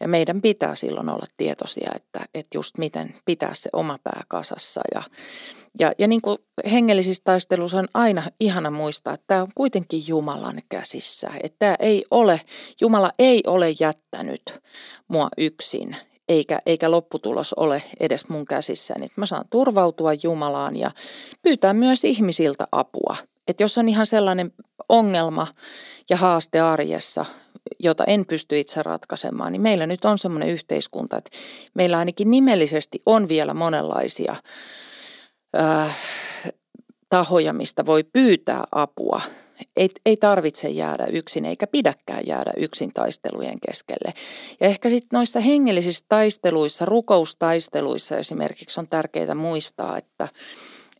Ja 0.00 0.08
meidän 0.08 0.40
pitää 0.42 0.74
silloin 0.74 1.08
olla 1.08 1.26
tietoisia, 1.36 1.90
että, 1.96 2.20
että 2.34 2.58
just 2.58 2.78
miten 2.78 3.14
pitää 3.24 3.54
se 3.54 3.70
oma 3.72 3.98
pää 4.04 4.22
kasassa. 4.28 4.80
Ja, 4.94 5.02
ja, 5.78 5.92
ja 5.98 6.08
niin 6.08 6.20
kuin 6.22 6.38
hengellisissä 6.70 7.22
taisteluissa 7.24 7.78
on 7.78 7.88
aina 7.94 8.22
ihana 8.40 8.70
muistaa, 8.70 9.14
että 9.14 9.24
tämä 9.26 9.42
on 9.42 9.48
kuitenkin 9.54 10.02
Jumalan 10.06 10.62
käsissä. 10.68 11.30
Että 11.42 11.56
tämä 11.58 11.76
ei 11.78 12.04
ole, 12.10 12.40
Jumala 12.80 13.12
ei 13.18 13.42
ole 13.46 13.74
jättänyt 13.80 14.42
mua 15.08 15.28
yksin 15.38 15.96
eikä, 16.30 16.58
eikä 16.66 16.90
lopputulos 16.90 17.52
ole 17.52 17.82
edes 18.00 18.28
mun 18.28 18.44
käsissäni. 18.44 19.06
Mä 19.16 19.26
saan 19.26 19.44
turvautua 19.50 20.10
Jumalaan 20.22 20.76
ja 20.76 20.90
pyytää 21.42 21.74
myös 21.74 22.04
ihmisiltä 22.04 22.66
apua. 22.72 23.16
Että 23.50 23.62
jos 23.62 23.78
on 23.78 23.88
ihan 23.88 24.06
sellainen 24.06 24.52
ongelma 24.88 25.46
ja 26.10 26.16
haaste 26.16 26.60
arjessa, 26.60 27.24
jota 27.78 28.04
en 28.04 28.26
pysty 28.26 28.60
itse 28.60 28.82
ratkaisemaan, 28.82 29.52
niin 29.52 29.62
meillä 29.62 29.86
nyt 29.86 30.04
on 30.04 30.18
semmoinen 30.18 30.48
yhteiskunta, 30.48 31.16
että 31.16 31.30
meillä 31.74 31.98
ainakin 31.98 32.30
nimellisesti 32.30 33.02
on 33.06 33.28
vielä 33.28 33.54
monenlaisia 33.54 34.36
äh, 35.58 35.96
tahoja, 37.08 37.52
mistä 37.52 37.86
voi 37.86 38.04
pyytää 38.04 38.64
apua 38.72 39.20
ei, 39.76 39.88
ei 40.06 40.16
tarvitse 40.16 40.68
jäädä 40.68 41.06
yksin 41.06 41.44
eikä 41.44 41.66
pidäkään 41.66 42.26
jäädä 42.26 42.52
yksin 42.56 42.92
taistelujen 42.94 43.58
keskelle. 43.66 44.14
Ja 44.60 44.66
ehkä 44.66 44.88
sitten 44.88 45.16
noissa 45.16 45.40
hengellisissä 45.40 46.04
taisteluissa, 46.08 46.84
rukoustaisteluissa 46.84 48.16
esimerkiksi 48.16 48.80
on 48.80 48.88
tärkeää 48.88 49.34
muistaa, 49.34 49.98
että 49.98 50.28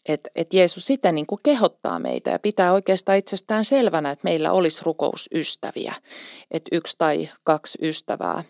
että 0.09 0.31
et 0.35 0.55
Jeesus 0.55 0.87
sitä 0.87 1.13
niin 1.13 1.27
kuin 1.27 1.41
kehottaa 1.43 1.99
meitä 1.99 2.31
ja 2.31 2.39
pitää 2.39 2.73
oikeastaan 2.73 3.19
itsestään 3.19 3.65
selvänä, 3.65 4.11
että 4.11 4.25
meillä 4.25 4.53
olisi 4.53 4.83
rukousystäviä, 4.85 5.95
että 6.51 6.69
yksi 6.73 6.95
tai 6.99 7.31
kaksi 7.45 7.79
ystävää. 7.83 8.45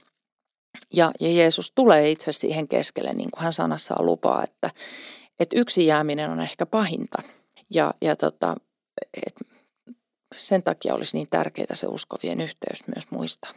Ja, 0.95 1.13
ja 1.21 1.33
Jeesus 1.33 1.73
tulee 1.75 2.11
itse 2.11 2.33
siihen 2.33 2.69
keskelle, 2.69 3.15
niin 3.15 3.31
kuin 3.31 3.43
hän 3.43 3.53
sanassaan 3.53 4.07
lupaa, 4.07 4.45
että, 4.45 4.71
että 5.41 5.59
yksi 5.59 5.87
jääminen 5.87 6.31
on 6.31 6.41
ehkä 6.41 6.67
pahinta. 6.67 7.23
Ja, 7.71 7.95
ja 8.03 8.17
tota, 8.17 8.57
että 9.27 9.45
sen 10.37 10.63
takia 10.63 10.95
olisi 10.95 11.17
niin 11.17 11.29
tärkeää 11.31 11.75
se 11.75 11.87
uskovien 11.87 12.41
yhteys 12.41 12.81
myös 12.95 13.11
muistaa. 13.11 13.53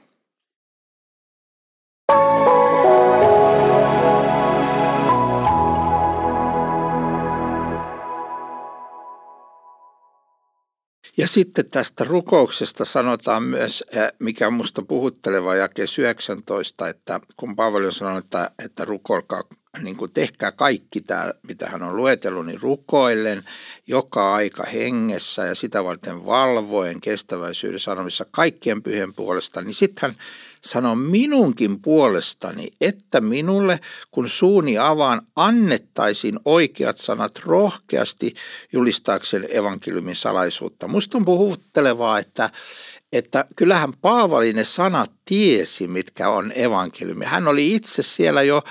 Ja 11.17 11.27
sitten 11.27 11.69
tästä 11.69 12.03
rukouksesta 12.03 12.85
sanotaan 12.85 13.43
myös, 13.43 13.83
eh, 13.91 14.11
mikä 14.19 14.47
on 14.47 14.53
minusta 14.53 14.81
puhutteleva 14.81 15.55
jake 15.55 15.85
19, 15.97 16.89
että 16.89 17.19
kun 17.37 17.55
Paavali 17.55 17.85
on 17.85 17.93
sanonut, 17.93 18.23
että, 18.23 18.51
että 18.65 18.85
rukoilkaa 18.85 19.43
niin 19.81 19.97
kuin 19.97 20.11
tehkää 20.11 20.51
kaikki 20.51 21.01
tämä, 21.01 21.33
mitä 21.47 21.67
hän 21.67 21.83
on 21.83 21.95
luetellut, 21.95 22.45
niin 22.45 22.61
rukoillen 22.61 23.43
joka 23.87 24.33
aika 24.35 24.63
hengessä 24.63 25.45
ja 25.45 25.55
sitä 25.55 25.83
varten 25.83 26.25
valvoen 26.25 27.01
kestäväisyyden 27.01 27.79
sanomissa 27.79 28.25
kaikkien 28.31 28.83
pyhien 28.83 29.13
puolesta, 29.13 29.61
niin 29.61 29.75
sitten 29.75 30.01
hän 30.01 30.15
sanoo 30.65 30.95
minunkin 30.95 31.81
puolestani, 31.81 32.67
että 32.81 33.21
minulle, 33.21 33.79
kun 34.11 34.29
suuni 34.29 34.77
avaan, 34.77 35.21
annettaisiin 35.35 36.39
oikeat 36.45 36.97
sanat 36.97 37.39
rohkeasti 37.45 38.33
julistaakseen 38.73 39.47
evankeliumin 39.49 40.15
salaisuutta. 40.15 40.87
Musta 40.87 41.17
on 41.17 41.25
puhuttelevaa, 41.25 42.19
että, 42.19 42.49
että 43.13 43.45
kyllähän 43.55 43.93
Paavali 44.01 44.53
ne 44.53 44.63
sanat 44.63 45.11
tiesi, 45.25 45.87
mitkä 45.87 46.29
on 46.29 46.51
evankeliumi. 46.55 47.25
Hän 47.25 47.47
oli 47.47 47.75
itse 47.75 48.03
siellä 48.03 48.43
jo 48.43 48.63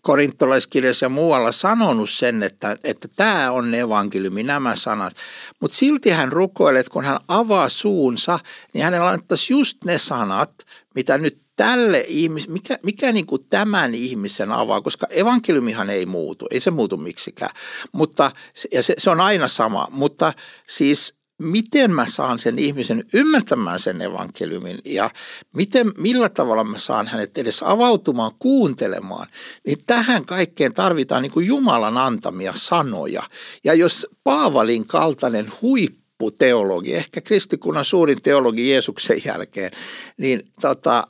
korintolaiskirjassa 0.00 1.04
ja 1.04 1.08
muualla 1.08 1.52
sanonut 1.52 2.10
sen, 2.10 2.42
että, 2.42 2.76
että 2.84 3.08
tämä 3.16 3.50
on 3.50 3.74
evankeliumi, 3.74 4.42
nämä 4.42 4.76
sanat. 4.76 5.12
Mutta 5.60 5.76
silti 5.76 6.10
hän 6.10 6.32
rukoilee, 6.32 6.80
että 6.80 6.92
kun 6.92 7.04
hän 7.04 7.18
avaa 7.28 7.68
suunsa, 7.68 8.38
niin 8.72 8.84
hänellä 8.84 9.08
annettaisiin 9.08 9.58
just 9.58 9.84
ne 9.84 9.98
sanat, 9.98 10.50
mitä 10.94 11.18
nyt 11.18 11.38
tälle 11.56 12.04
ihmis, 12.08 12.48
mikä, 12.48 12.78
mikä 12.82 13.12
niin 13.12 13.26
kuin 13.26 13.46
tämän 13.50 13.94
ihmisen 13.94 14.52
avaa, 14.52 14.80
koska 14.80 15.06
evankeliumihan 15.10 15.90
ei 15.90 16.06
muutu, 16.06 16.46
ei 16.50 16.60
se 16.60 16.70
muutu 16.70 16.96
miksikään, 16.96 17.50
mutta, 17.92 18.30
ja 18.72 18.82
se, 18.82 18.94
se 18.98 19.10
on 19.10 19.20
aina 19.20 19.48
sama, 19.48 19.88
mutta 19.90 20.32
siis 20.66 21.14
miten 21.38 21.90
mä 21.90 22.06
saan 22.06 22.38
sen 22.38 22.58
ihmisen 22.58 23.04
ymmärtämään 23.12 23.80
sen 23.80 24.02
evankeliumin 24.02 24.78
ja 24.84 25.10
miten, 25.56 25.92
millä 25.98 26.28
tavalla 26.28 26.64
mä 26.64 26.78
saan 26.78 27.06
hänet 27.06 27.38
edes 27.38 27.62
avautumaan, 27.62 28.32
kuuntelemaan, 28.38 29.26
niin 29.66 29.78
tähän 29.86 30.24
kaikkeen 30.24 30.74
tarvitaan 30.74 31.22
niin 31.22 31.32
kuin 31.32 31.46
Jumalan 31.46 31.98
antamia 31.98 32.52
sanoja. 32.56 33.22
Ja 33.64 33.74
jos 33.74 34.06
Paavalin 34.24 34.86
kaltainen 34.86 35.52
huipputeologi, 35.62 36.94
ehkä 36.94 37.20
kristikunnan 37.20 37.84
suurin 37.84 38.22
teologi 38.22 38.70
Jeesuksen 38.70 39.22
jälkeen, 39.24 39.70
niin 40.16 40.52
tota, 40.60 41.06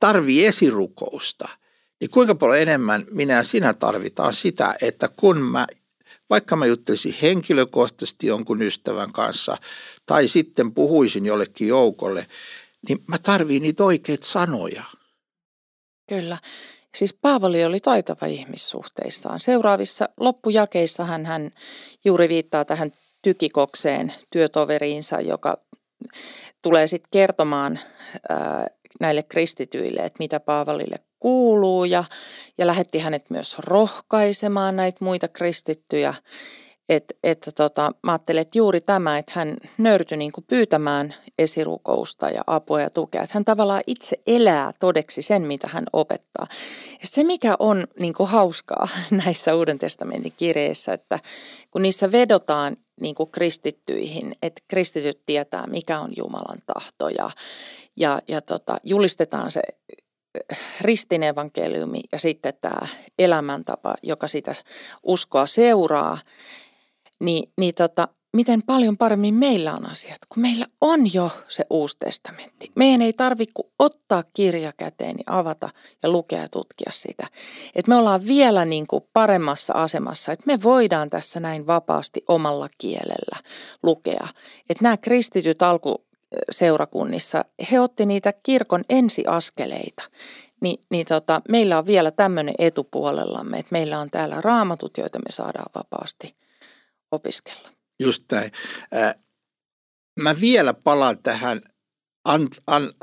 tarvii 0.00 0.46
esirukousta, 0.46 1.48
niin 2.00 2.10
kuinka 2.10 2.34
paljon 2.34 2.58
enemmän 2.58 3.06
minä 3.10 3.34
ja 3.34 3.42
sinä 3.42 3.74
tarvitaan 3.74 4.34
sitä, 4.34 4.74
että 4.82 5.08
kun 5.16 5.38
mä 5.38 5.66
vaikka 6.30 6.56
mä 6.56 6.66
juttelisin 6.66 7.14
henkilökohtaisesti 7.22 8.26
jonkun 8.26 8.62
ystävän 8.62 9.12
kanssa 9.12 9.56
tai 10.06 10.28
sitten 10.28 10.72
puhuisin 10.72 11.26
jollekin 11.26 11.68
joukolle, 11.68 12.26
niin 12.88 12.98
mä 13.08 13.18
tarviin 13.18 13.62
niitä 13.62 13.84
oikeita 13.84 14.26
sanoja. 14.26 14.82
Kyllä. 16.08 16.38
Siis 16.94 17.14
Paavali 17.14 17.64
oli 17.64 17.80
taitava 17.80 18.26
ihmissuhteissaan. 18.26 19.40
Seuraavissa 19.40 20.08
loppujakeissa 20.16 21.04
hän, 21.04 21.26
hän 21.26 21.50
juuri 22.04 22.28
viittaa 22.28 22.64
tähän 22.64 22.92
tykikokseen 23.22 24.14
työtoveriinsa, 24.30 25.20
joka 25.20 25.56
tulee 26.62 26.86
sitten 26.86 27.08
kertomaan 27.10 27.78
ää, 28.28 28.66
näille 29.00 29.22
kristityille, 29.22 30.00
että 30.00 30.16
mitä 30.18 30.40
Paavalille 30.40 30.96
kuuluu 31.20 31.84
ja, 31.84 32.04
ja 32.58 32.66
lähetti 32.66 32.98
hänet 32.98 33.30
myös 33.30 33.58
rohkaisemaan 33.58 34.76
näitä 34.76 35.04
muita 35.04 35.28
kristittyjä, 35.28 36.14
että 36.88 37.14
että 37.22 37.52
tota, 37.52 37.92
mä 38.02 38.12
ajattelen, 38.12 38.42
että 38.42 38.58
juuri 38.58 38.80
tämä, 38.80 39.18
että 39.18 39.32
hän 39.34 39.56
nöyrtyi 39.78 40.18
niin 40.18 40.32
pyytämään 40.48 41.14
esirukousta 41.38 42.30
ja 42.30 42.42
apua 42.46 42.80
ja 42.80 42.90
tukea. 42.90 43.22
Että 43.22 43.34
hän 43.34 43.44
tavallaan 43.44 43.82
itse 43.86 44.16
elää 44.26 44.72
todeksi 44.80 45.22
sen, 45.22 45.42
mitä 45.42 45.68
hän 45.68 45.84
opettaa. 45.92 46.46
Ja 46.90 47.06
se, 47.06 47.24
mikä 47.24 47.56
on 47.58 47.86
niin 47.98 48.14
kuin 48.14 48.28
hauskaa 48.28 48.88
näissä 49.24 49.54
Uuden 49.54 49.78
testamentin 49.78 50.32
kirjeissä, 50.36 50.92
että 50.92 51.18
kun 51.70 51.82
niissä 51.82 52.12
vedotaan 52.12 52.76
niin 53.00 53.14
kuin 53.14 53.30
kristittyihin, 53.30 54.36
että 54.42 54.62
kristityt 54.68 55.20
tietää, 55.26 55.66
mikä 55.66 56.00
on 56.00 56.12
Jumalan 56.16 56.62
tahto 56.66 57.08
ja, 57.08 57.30
ja, 57.96 58.22
ja 58.28 58.40
tota, 58.40 58.76
julistetaan 58.84 59.52
se 59.52 59.62
ristin 60.80 61.22
evankeliumi 61.22 62.00
ja 62.12 62.18
sitten 62.18 62.54
tämä 62.60 62.88
elämäntapa, 63.18 63.94
joka 64.02 64.28
sitä 64.28 64.52
uskoa 65.02 65.46
seuraa, 65.46 66.18
niin, 67.20 67.52
niin 67.56 67.74
tota, 67.74 68.08
miten 68.36 68.62
paljon 68.62 68.96
paremmin 68.96 69.34
meillä 69.34 69.74
on 69.74 69.90
asiat, 69.90 70.18
kun 70.28 70.42
meillä 70.42 70.66
on 70.80 71.14
jo 71.14 71.30
se 71.48 71.66
uusi 71.70 71.96
testamentti. 71.98 72.72
Meidän 72.74 73.02
ei 73.02 73.12
tarvitse 73.12 73.62
ottaa 73.78 74.24
kirja 74.34 74.72
käteen, 74.76 75.16
niin 75.16 75.32
avata 75.32 75.68
ja 76.02 76.08
lukea 76.08 76.40
ja 76.40 76.48
tutkia 76.48 76.90
sitä. 76.92 77.26
Et 77.74 77.86
me 77.86 77.96
ollaan 77.96 78.26
vielä 78.26 78.64
niin 78.64 78.86
kuin 78.86 79.04
paremmassa 79.12 79.74
asemassa, 79.74 80.32
että 80.32 80.44
me 80.46 80.62
voidaan 80.62 81.10
tässä 81.10 81.40
näin 81.40 81.66
vapaasti 81.66 82.24
omalla 82.28 82.68
kielellä 82.78 83.36
lukea. 83.82 84.28
Että 84.70 84.82
nämä 84.82 84.96
kristityt 84.96 85.62
alkuseurakunnissa, 86.32 87.44
he 87.70 87.80
otti 87.80 88.06
niitä 88.06 88.32
kirkon 88.42 88.84
ensiaskeleita. 88.88 90.02
Ni, 90.60 90.78
niin 90.90 91.06
tota, 91.06 91.42
meillä 91.48 91.78
on 91.78 91.86
vielä 91.86 92.10
tämmöinen 92.10 92.54
etupuolellamme, 92.58 93.58
että 93.58 93.72
meillä 93.72 94.00
on 94.00 94.10
täällä 94.10 94.40
raamatut, 94.40 94.98
joita 94.98 95.18
me 95.18 95.30
saadaan 95.30 95.70
vapaasti 95.74 96.36
opiskella. 97.10 97.68
Just 98.00 98.24
näin. 98.32 98.52
Mä 100.20 100.40
vielä 100.40 100.74
palaan 100.74 101.18
tähän, 101.22 101.60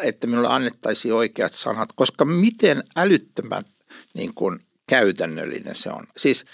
että 0.03 0.27
minulle 0.27 0.47
annettaisiin 0.47 1.13
oikeat 1.13 1.53
sanat, 1.53 1.89
koska 1.95 2.25
miten 2.25 2.83
älyttömän 2.95 3.63
niin 4.13 4.33
kuin 4.33 4.59
käytännöllinen 4.89 5.75
se 5.75 5.89
on. 5.89 6.07
Siis 6.17 6.45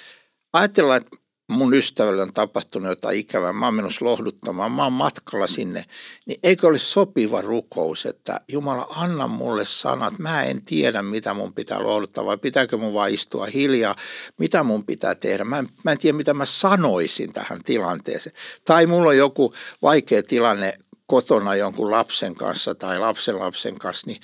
ajatellaan, 0.53 1.01
että 1.01 1.17
mun 1.49 1.73
ystävälle 1.73 2.21
on 2.21 2.33
tapahtunut 2.33 2.89
jotain 2.89 3.19
ikävää, 3.19 3.53
mä 3.53 3.65
oon 3.65 3.73
menossa 3.73 4.05
lohduttamaan, 4.05 4.71
mä 4.71 4.83
oon 4.83 4.93
matkalla 4.93 5.47
sinne, 5.47 5.85
niin 6.25 6.39
eikö 6.43 6.67
olisi 6.67 6.85
sopiva 6.85 7.41
rukous, 7.41 8.05
että 8.05 8.41
Jumala 8.47 8.87
anna 8.89 9.27
mulle 9.27 9.65
sanat, 9.65 10.19
mä 10.19 10.43
en 10.43 10.65
tiedä 10.65 11.03
mitä 11.03 11.33
mun 11.33 11.53
pitää 11.53 11.83
lohduttaa. 11.83 12.25
Vai 12.25 12.37
pitääkö 12.37 12.77
mun 12.77 12.93
vaan 12.93 13.11
istua 13.11 13.45
hiljaa, 13.45 13.95
mitä 14.37 14.63
mun 14.63 14.85
pitää 14.85 15.15
tehdä, 15.15 15.43
mä 15.43 15.59
en, 15.59 15.69
mä 15.83 15.91
en 15.91 15.97
tiedä 15.97 16.17
mitä 16.17 16.33
mä 16.33 16.45
sanoisin 16.45 17.33
tähän 17.33 17.63
tilanteeseen. 17.63 18.35
Tai 18.65 18.85
mulla 18.85 19.09
on 19.09 19.17
joku 19.17 19.53
vaikea 19.81 20.23
tilanne 20.23 20.79
kotona 21.05 21.55
jonkun 21.55 21.91
lapsen 21.91 22.35
kanssa 22.35 22.75
tai 22.75 22.99
lapsen 22.99 23.39
lapsen 23.39 23.79
kanssa, 23.79 24.07
niin 24.07 24.21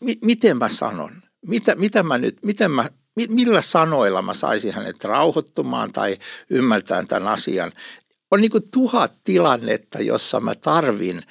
mi- 0.00 0.18
miten 0.24 0.56
mä 0.56 0.68
sanon? 0.68 1.22
Mitä, 1.46 1.74
mitä 1.74 2.02
mä 2.02 2.18
nyt, 2.18 2.38
miten 2.42 2.70
mä 2.70 2.90
millä 3.28 3.62
sanoilla 3.62 4.22
mä 4.22 4.34
saisin 4.34 4.72
hänet 4.72 5.04
rauhoittumaan 5.04 5.92
tai 5.92 6.16
ymmärtämään 6.50 7.08
tämän 7.08 7.28
asian. 7.28 7.72
On 8.30 8.40
niin 8.40 8.50
kuin 8.50 8.70
tuhat 8.70 9.12
tilannetta, 9.24 10.00
jossa 10.00 10.40
mä 10.40 10.54
tarvin 10.54 11.22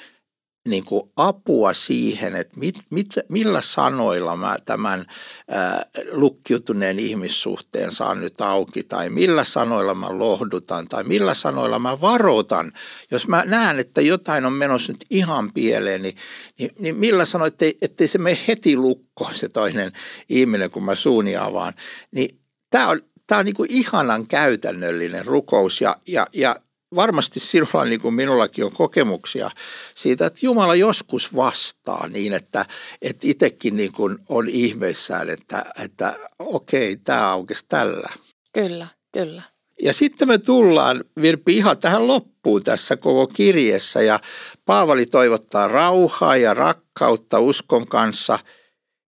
niin 0.67 0.85
kuin 0.85 1.11
apua 1.15 1.73
siihen, 1.73 2.35
että 2.35 2.59
mit, 2.59 2.75
mit, 2.89 3.07
millä 3.29 3.61
sanoilla 3.61 4.35
mä 4.35 4.57
tämän 4.65 5.05
ää, 5.49 5.85
lukkiutuneen 6.11 6.99
ihmissuhteen 6.99 7.91
saan 7.91 8.21
nyt 8.21 8.41
auki, 8.41 8.83
tai 8.83 9.09
millä 9.09 9.43
sanoilla 9.43 9.93
mä 9.93 10.19
lohdutan, 10.19 10.87
tai 10.87 11.03
millä 11.03 11.33
sanoilla 11.33 11.79
mä 11.79 12.01
varoitan. 12.01 12.71
Jos 13.11 13.27
mä 13.27 13.43
näen, 13.45 13.79
että 13.79 14.01
jotain 14.01 14.45
on 14.45 14.53
menossa 14.53 14.91
nyt 14.91 15.05
ihan 15.09 15.53
pieleen, 15.53 16.01
niin, 16.01 16.15
niin, 16.59 16.71
niin 16.79 16.95
millä 16.95 17.25
sanoin, 17.25 17.47
ettei, 17.47 17.77
ettei 17.81 18.07
se 18.07 18.17
mene 18.17 18.39
heti 18.47 18.77
lukko 18.77 19.29
se 19.33 19.49
toinen 19.49 19.91
ihminen, 20.29 20.71
kun 20.71 20.83
mä 20.83 20.95
suuni 20.95 21.37
avaan. 21.37 21.73
Niin 22.11 22.39
tämä 22.69 22.87
on, 22.87 23.01
tämä 23.27 23.39
on 23.39 23.45
niin 23.45 23.55
kuin 23.55 23.71
ihanan 23.71 24.27
käytännöllinen 24.27 25.25
rukous 25.25 25.81
ja, 25.81 25.97
ja, 26.07 26.27
ja 26.33 26.55
varmasti 26.95 27.39
sinulla 27.39 27.85
niin 27.85 28.01
kuin 28.01 28.13
minullakin 28.13 28.65
on 28.65 28.71
kokemuksia 28.71 29.49
siitä, 29.95 30.25
että 30.25 30.39
Jumala 30.41 30.75
joskus 30.75 31.35
vastaa 31.35 32.07
niin, 32.07 32.33
että, 32.33 32.65
että 33.01 33.27
itsekin 33.27 33.75
niin 33.75 33.91
kuin 33.91 34.17
on 34.29 34.49
ihmeissään, 34.49 35.29
että, 35.29 35.65
että 35.83 36.15
okei, 36.39 36.97
tämä 36.97 37.31
aukesi 37.31 37.65
tällä. 37.69 38.09
Kyllä, 38.53 38.87
kyllä. 39.13 39.41
Ja 39.81 39.93
sitten 39.93 40.27
me 40.27 40.37
tullaan, 40.37 41.03
Virpi, 41.21 41.57
ihan 41.57 41.77
tähän 41.77 42.07
loppuun 42.07 42.63
tässä 42.63 42.97
koko 42.97 43.27
kirjassa 43.27 44.01
ja 44.01 44.19
Paavali 44.65 45.05
toivottaa 45.05 45.67
rauhaa 45.67 46.37
ja 46.37 46.53
rakkautta 46.53 47.39
uskon 47.39 47.87
kanssa 47.87 48.39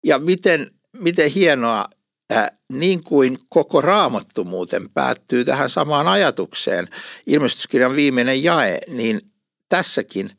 ja 0.04 0.18
miten, 0.18 0.70
miten 0.98 1.30
hienoa 1.30 1.88
Äh, 2.32 2.50
niin 2.72 3.04
kuin 3.04 3.38
koko 3.48 3.80
raamattu 3.80 4.44
muuten 4.44 4.90
päättyy 4.90 5.44
tähän 5.44 5.70
samaan 5.70 6.08
ajatukseen, 6.08 6.88
ilmestyskirjan 7.26 7.96
viimeinen 7.96 8.42
jae, 8.42 8.78
niin 8.86 9.20
tässäkin 9.68 10.38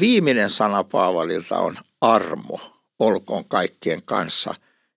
viimeinen 0.00 0.50
sana 0.50 0.84
Paavalilta 0.84 1.58
on 1.58 1.76
armo, 2.00 2.60
olkoon 2.98 3.44
kaikkien 3.44 4.02
kanssa, 4.02 4.54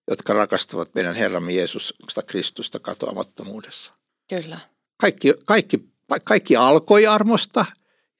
jotka 0.09 0.33
rakastavat 0.33 0.95
meidän 0.95 1.15
Herramme 1.15 1.53
Jeesusta 1.53 2.21
Kristusta 2.27 2.79
katoamattomuudessa. 2.79 3.93
Kyllä. 4.29 4.59
Kaikki, 4.97 5.33
kaikki, 5.45 5.89
kaikki 6.23 6.55
alkoi 6.55 7.07
armosta 7.07 7.65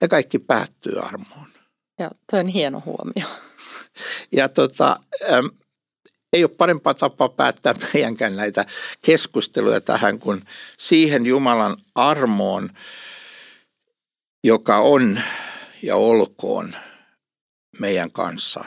ja 0.02 0.08
kaikki 0.08 0.40
päättyy 0.40 1.00
armoon. 1.00 1.48
Joo, 2.00 2.10
toi 2.32 2.40
on 2.40 2.48
hieno 2.48 2.84
huomio. 2.86 3.38
Ja 4.32 4.50
tota, 4.50 5.00
ei 6.34 6.44
ole 6.44 6.52
parempaa 6.58 6.94
tapaa 6.94 7.30
päättää 7.30 7.74
meidänkään 7.94 8.36
näitä 8.36 8.66
keskusteluja 9.02 9.82
tähän 9.82 10.20
kuin 10.20 10.46
siihen 10.78 11.26
Jumalan 11.26 11.78
armoon, 11.96 12.70
joka 14.44 14.78
on 14.78 15.22
ja 15.84 15.96
olkoon 15.96 16.76
meidän 17.80 18.12
kanssa. 18.12 18.66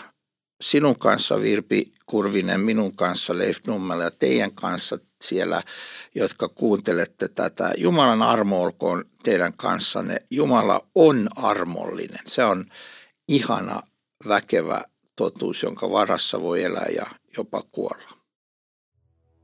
Sinun 0.63 0.99
kanssa 0.99 1.41
Virpi 1.41 1.93
Kurvinen, 2.07 2.61
minun 2.61 2.97
kanssa 2.97 3.39
Leif 3.39 3.59
Nummela 3.67 4.03
ja 4.03 4.11
teidän 4.11 4.53
kanssa 4.53 4.99
siellä, 5.25 5.63
jotka 6.15 6.49
kuuntelette 6.49 7.29
tätä. 7.29 7.73
Jumalan 7.77 8.23
armo 8.23 8.63
olkoon 8.63 9.05
teidän 9.23 9.53
kanssanne. 9.57 10.17
Jumala 10.31 10.87
on 10.95 11.29
armollinen. 11.37 12.21
Se 12.27 12.45
on 12.45 12.67
ihana, 13.29 13.83
väkevä 14.29 14.85
totuus, 15.17 15.63
jonka 15.63 15.91
varassa 15.91 16.43
voi 16.43 16.63
elää 16.63 16.89
ja 16.97 17.07
jopa 17.37 17.63
kuolla. 17.73 18.13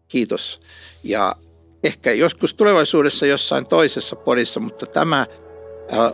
Kiitos. 0.09 0.61
Ja 1.05 1.37
ehkä 1.85 2.13
joskus 2.13 2.55
tulevaisuudessa 2.55 3.27
jossain 3.27 3.69
toisessa 3.69 4.17
podissa, 4.17 4.61
mutta 4.61 4.87
tämä 4.87 5.27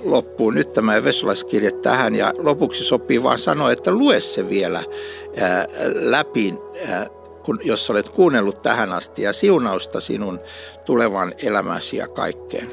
loppuu 0.05 0.51
nyt 0.51 0.73
tämä 0.73 1.05
Vesolaiskirja 1.05 1.71
tähän 1.71 2.15
ja 2.15 2.35
lopuksi 2.39 2.85
sopii 2.85 3.23
vaan 3.23 3.39
sanoa, 3.39 3.73
että 3.73 3.91
lue 3.91 4.21
se 4.21 4.49
vielä 4.49 4.85
läpi, 5.95 6.55
kun, 7.45 7.61
jos 7.65 7.91
olet 7.91 8.09
kuunnellut 8.09 8.63
tähän 8.63 8.93
asti 8.93 9.23
ja 9.23 9.33
siunausta 9.33 10.01
sinun 10.01 10.41
tulevan 10.85 11.35
elämäsi 11.43 11.97
ja 11.97 12.09
kaikkeen. 12.09 12.71